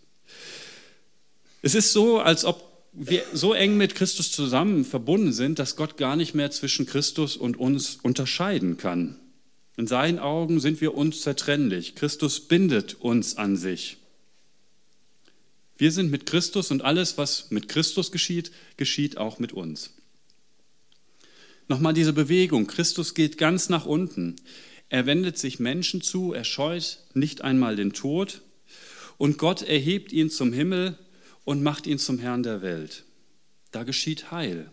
Es 1.63 1.75
ist 1.75 1.93
so, 1.93 2.19
als 2.19 2.45
ob 2.45 2.74
wir 2.95 3.25
so 3.33 3.53
eng 3.53 3.77
mit 3.77 3.95
Christus 3.97 4.31
zusammen 4.31 4.85
verbunden 4.85 5.33
sind, 5.33 5.59
dass 5.59 5.77
Gott 5.77 5.97
gar 5.97 6.15
nicht 6.17 6.35
mehr 6.35 6.51
zwischen 6.51 6.87
Christus 6.87 7.37
und 7.37 7.57
uns 7.59 7.99
unterscheiden 8.03 8.77
kann. 8.77 9.17
In 9.77 9.89
seinen 9.89 10.21
Augen 10.21 10.61
sind 10.61 10.81
wir 10.81 10.95
unzertrennlich. 10.95 11.97
Christus 11.97 12.41
bindet 12.41 12.95
uns 12.95 13.37
an 13.37 13.57
sich. 13.57 13.97
Wir 15.77 15.91
sind 15.91 16.13
mit 16.13 16.27
Christus 16.27 16.71
und 16.71 16.83
alles, 16.83 17.19
was 17.19 17.51
mit 17.51 17.69
Christus 17.69 18.13
geschieht, 18.13 18.53
geschieht 18.77 19.17
auch 19.17 19.41
mit 19.41 19.53
uns. 19.53 19.95
Nochmal 21.67 21.95
diese 21.95 22.13
Bewegung. 22.13 22.69
Christus 22.69 23.15
geht 23.15 23.39
ganz 23.39 23.69
nach 23.69 23.87
unten. 23.87 24.37
Er 24.89 25.07
wendet 25.07 25.37
sich 25.37 25.59
Menschen 25.59 26.01
zu, 26.01 26.33
er 26.33 26.45
scheut 26.45 27.01
nicht 27.15 27.43
einmal 27.43 27.75
den 27.75 27.93
Tod 27.93 28.43
und 29.19 29.39
Gott 29.39 29.63
erhebt 29.63 30.13
ihn 30.13 30.31
zum 30.31 30.53
Himmel 30.53 30.97
und 31.45 31.63
macht 31.63 31.87
ihn 31.87 31.99
zum 31.99 32.19
Herrn 32.19 32.43
der 32.43 32.63
Welt. 32.63 33.05
Da 33.71 33.85
geschieht 33.85 34.31
Heil. 34.31 34.71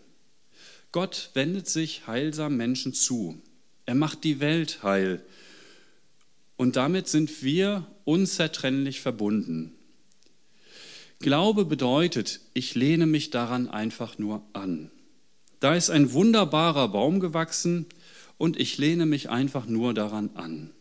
Gott 0.92 1.30
wendet 1.34 1.68
sich 1.68 2.06
heilsam 2.06 2.56
Menschen 2.56 2.92
zu. 2.92 3.40
Er 3.86 3.94
macht 3.94 4.24
die 4.24 4.40
Welt 4.40 4.82
heil. 4.82 5.24
Und 6.56 6.76
damit 6.76 7.08
sind 7.08 7.42
wir 7.42 7.86
unzertrennlich 8.04 9.00
verbunden. 9.00 9.72
Glaube 11.18 11.64
bedeutet, 11.64 12.40
ich 12.52 12.74
lehne 12.74 13.06
mich 13.06 13.30
daran 13.30 13.68
einfach 13.68 14.18
nur 14.18 14.44
an. 14.52 14.90
Da 15.60 15.74
ist 15.74 15.90
ein 15.90 16.12
wunderbarer 16.12 16.88
Baum 16.88 17.20
gewachsen 17.20 17.86
und 18.36 18.58
ich 18.58 18.76
lehne 18.76 19.06
mich 19.06 19.30
einfach 19.30 19.66
nur 19.66 19.94
daran 19.94 20.30
an. 20.34 20.72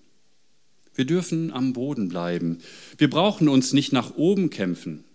Wir 0.94 1.06
dürfen 1.06 1.52
am 1.52 1.74
Boden 1.74 2.10
bleiben. 2.10 2.58
Wir 2.98 3.10
brauchen 3.10 3.48
uns 3.48 3.72
nicht 3.72 3.94
nach 3.94 4.16
oben 4.16 4.50
kämpfen. 4.50 5.06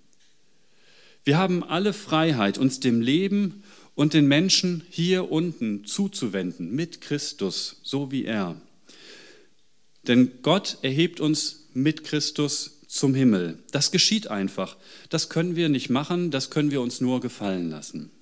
Wir 1.27 1.39
haben 1.39 1.65
alle 1.65 1.93
Freiheit, 1.93 2.57
uns 2.57 2.79
dem 2.79 3.01
Leben 3.01 3.65
und 3.97 4.15
den 4.15 4.29
Menschen 4.29 4.85
hier 4.89 5.33
unten 5.33 5.85
zuzuwenden 5.85 6.71
mit 6.71 7.01
Christus, 7.01 7.81
so 7.83 8.13
wie 8.13 8.25
er. 8.25 8.55
Denn 10.07 10.31
Gott 10.43 10.79
erhebt 10.83 11.19
uns 11.19 11.67
mit 11.75 12.05
Christus 12.05 12.83
zum 12.87 13.13
Himmel. 13.13 13.59
Das 13.73 13.91
geschieht 13.91 14.29
einfach. 14.29 14.77
Das 15.11 15.29
können 15.29 15.57
wir 15.57 15.69
nicht 15.69 15.91
machen, 15.91 16.31
das 16.31 16.51
können 16.51 16.71
wir 16.71 16.81
uns 16.81 17.01
nur 17.01 17.21
gefallen 17.21 17.71
lassen. 17.71 18.13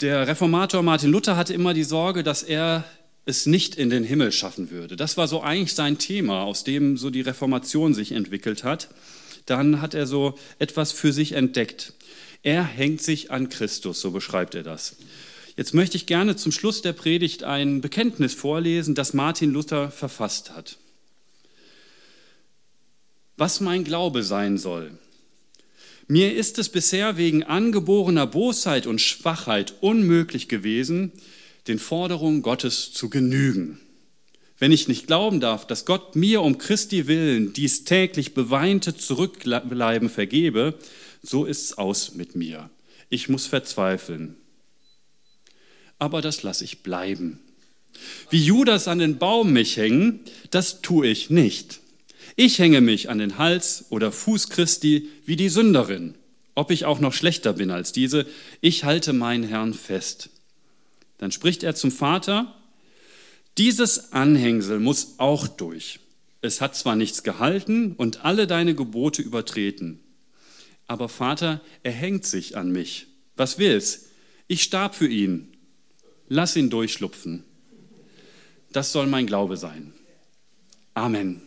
Der 0.00 0.26
Reformator 0.26 0.82
Martin 0.82 1.12
Luther 1.12 1.36
hatte 1.36 1.54
immer 1.54 1.74
die 1.74 1.84
Sorge, 1.84 2.24
dass 2.24 2.42
er 2.42 2.84
es 3.24 3.46
nicht 3.46 3.76
in 3.76 3.88
den 3.88 4.02
Himmel 4.02 4.32
schaffen 4.32 4.72
würde. 4.72 4.96
Das 4.96 5.16
war 5.16 5.28
so 5.28 5.42
eigentlich 5.42 5.74
sein 5.74 5.98
Thema, 5.98 6.42
aus 6.42 6.64
dem 6.64 6.96
so 6.96 7.10
die 7.10 7.20
Reformation 7.20 7.94
sich 7.94 8.10
entwickelt 8.10 8.64
hat 8.64 8.88
dann 9.50 9.80
hat 9.80 9.94
er 9.94 10.06
so 10.06 10.38
etwas 10.58 10.92
für 10.92 11.12
sich 11.12 11.32
entdeckt. 11.32 11.92
Er 12.42 12.62
hängt 12.62 13.02
sich 13.02 13.30
an 13.30 13.48
Christus, 13.48 14.00
so 14.00 14.10
beschreibt 14.10 14.54
er 14.54 14.62
das. 14.62 14.96
Jetzt 15.56 15.74
möchte 15.74 15.96
ich 15.96 16.06
gerne 16.06 16.36
zum 16.36 16.52
Schluss 16.52 16.80
der 16.80 16.92
Predigt 16.92 17.42
ein 17.42 17.80
Bekenntnis 17.80 18.32
vorlesen, 18.32 18.94
das 18.94 19.12
Martin 19.12 19.50
Luther 19.50 19.90
verfasst 19.90 20.52
hat. 20.52 20.78
Was 23.36 23.60
mein 23.60 23.84
Glaube 23.84 24.22
sein 24.22 24.56
soll. 24.56 24.92
Mir 26.06 26.34
ist 26.34 26.58
es 26.58 26.68
bisher 26.68 27.16
wegen 27.16 27.42
angeborener 27.42 28.26
Bosheit 28.26 28.86
und 28.86 29.00
Schwachheit 29.00 29.74
unmöglich 29.80 30.48
gewesen, 30.48 31.12
den 31.68 31.78
Forderungen 31.78 32.42
Gottes 32.42 32.92
zu 32.92 33.10
genügen. 33.10 33.80
Wenn 34.60 34.72
ich 34.72 34.88
nicht 34.88 35.06
glauben 35.06 35.40
darf, 35.40 35.66
dass 35.66 35.86
Gott 35.86 36.14
mir 36.14 36.42
um 36.42 36.58
Christi 36.58 37.06
willen 37.06 37.54
dies 37.54 37.84
täglich 37.84 38.34
beweinte 38.34 38.94
Zurückbleiben 38.94 40.10
vergebe, 40.10 40.78
so 41.22 41.46
ist's 41.46 41.78
aus 41.78 42.14
mit 42.14 42.36
mir. 42.36 42.68
Ich 43.08 43.30
muss 43.30 43.46
verzweifeln. 43.46 44.36
Aber 45.98 46.20
das 46.20 46.42
lasse 46.42 46.64
ich 46.64 46.82
bleiben. 46.82 47.40
Wie 48.28 48.44
Judas 48.44 48.86
an 48.86 48.98
den 48.98 49.18
Baum 49.18 49.52
mich 49.52 49.78
hängen, 49.78 50.20
das 50.50 50.82
tue 50.82 51.08
ich 51.08 51.30
nicht. 51.30 51.80
Ich 52.36 52.58
hänge 52.58 52.82
mich 52.82 53.08
an 53.08 53.18
den 53.18 53.38
Hals 53.38 53.86
oder 53.88 54.12
Fuß 54.12 54.50
Christi 54.50 55.08
wie 55.24 55.36
die 55.36 55.48
Sünderin. 55.48 56.14
Ob 56.54 56.70
ich 56.70 56.84
auch 56.84 57.00
noch 57.00 57.14
schlechter 57.14 57.54
bin 57.54 57.70
als 57.70 57.92
diese, 57.92 58.26
ich 58.60 58.84
halte 58.84 59.14
meinen 59.14 59.44
Herrn 59.44 59.72
fest. 59.72 60.28
Dann 61.16 61.32
spricht 61.32 61.62
er 61.62 61.74
zum 61.74 61.90
Vater, 61.90 62.59
dieses 63.58 64.12
Anhängsel 64.12 64.80
muss 64.80 65.14
auch 65.18 65.46
durch. 65.46 66.00
Es 66.40 66.60
hat 66.60 66.74
zwar 66.74 66.96
nichts 66.96 67.22
gehalten 67.22 67.92
und 67.92 68.24
alle 68.24 68.46
deine 68.46 68.74
Gebote 68.74 69.20
übertreten, 69.22 70.00
aber 70.86 71.08
Vater, 71.08 71.60
er 71.82 71.92
hängt 71.92 72.24
sich 72.24 72.56
an 72.56 72.72
mich. 72.72 73.06
Was 73.36 73.58
will's? 73.58 74.06
Ich 74.48 74.62
starb 74.62 74.96
für 74.96 75.06
ihn. 75.06 75.56
Lass 76.28 76.56
ihn 76.56 76.68
durchschlupfen. 76.68 77.44
Das 78.72 78.90
soll 78.90 79.06
mein 79.06 79.26
Glaube 79.26 79.56
sein. 79.56 79.92
Amen. 80.94 81.42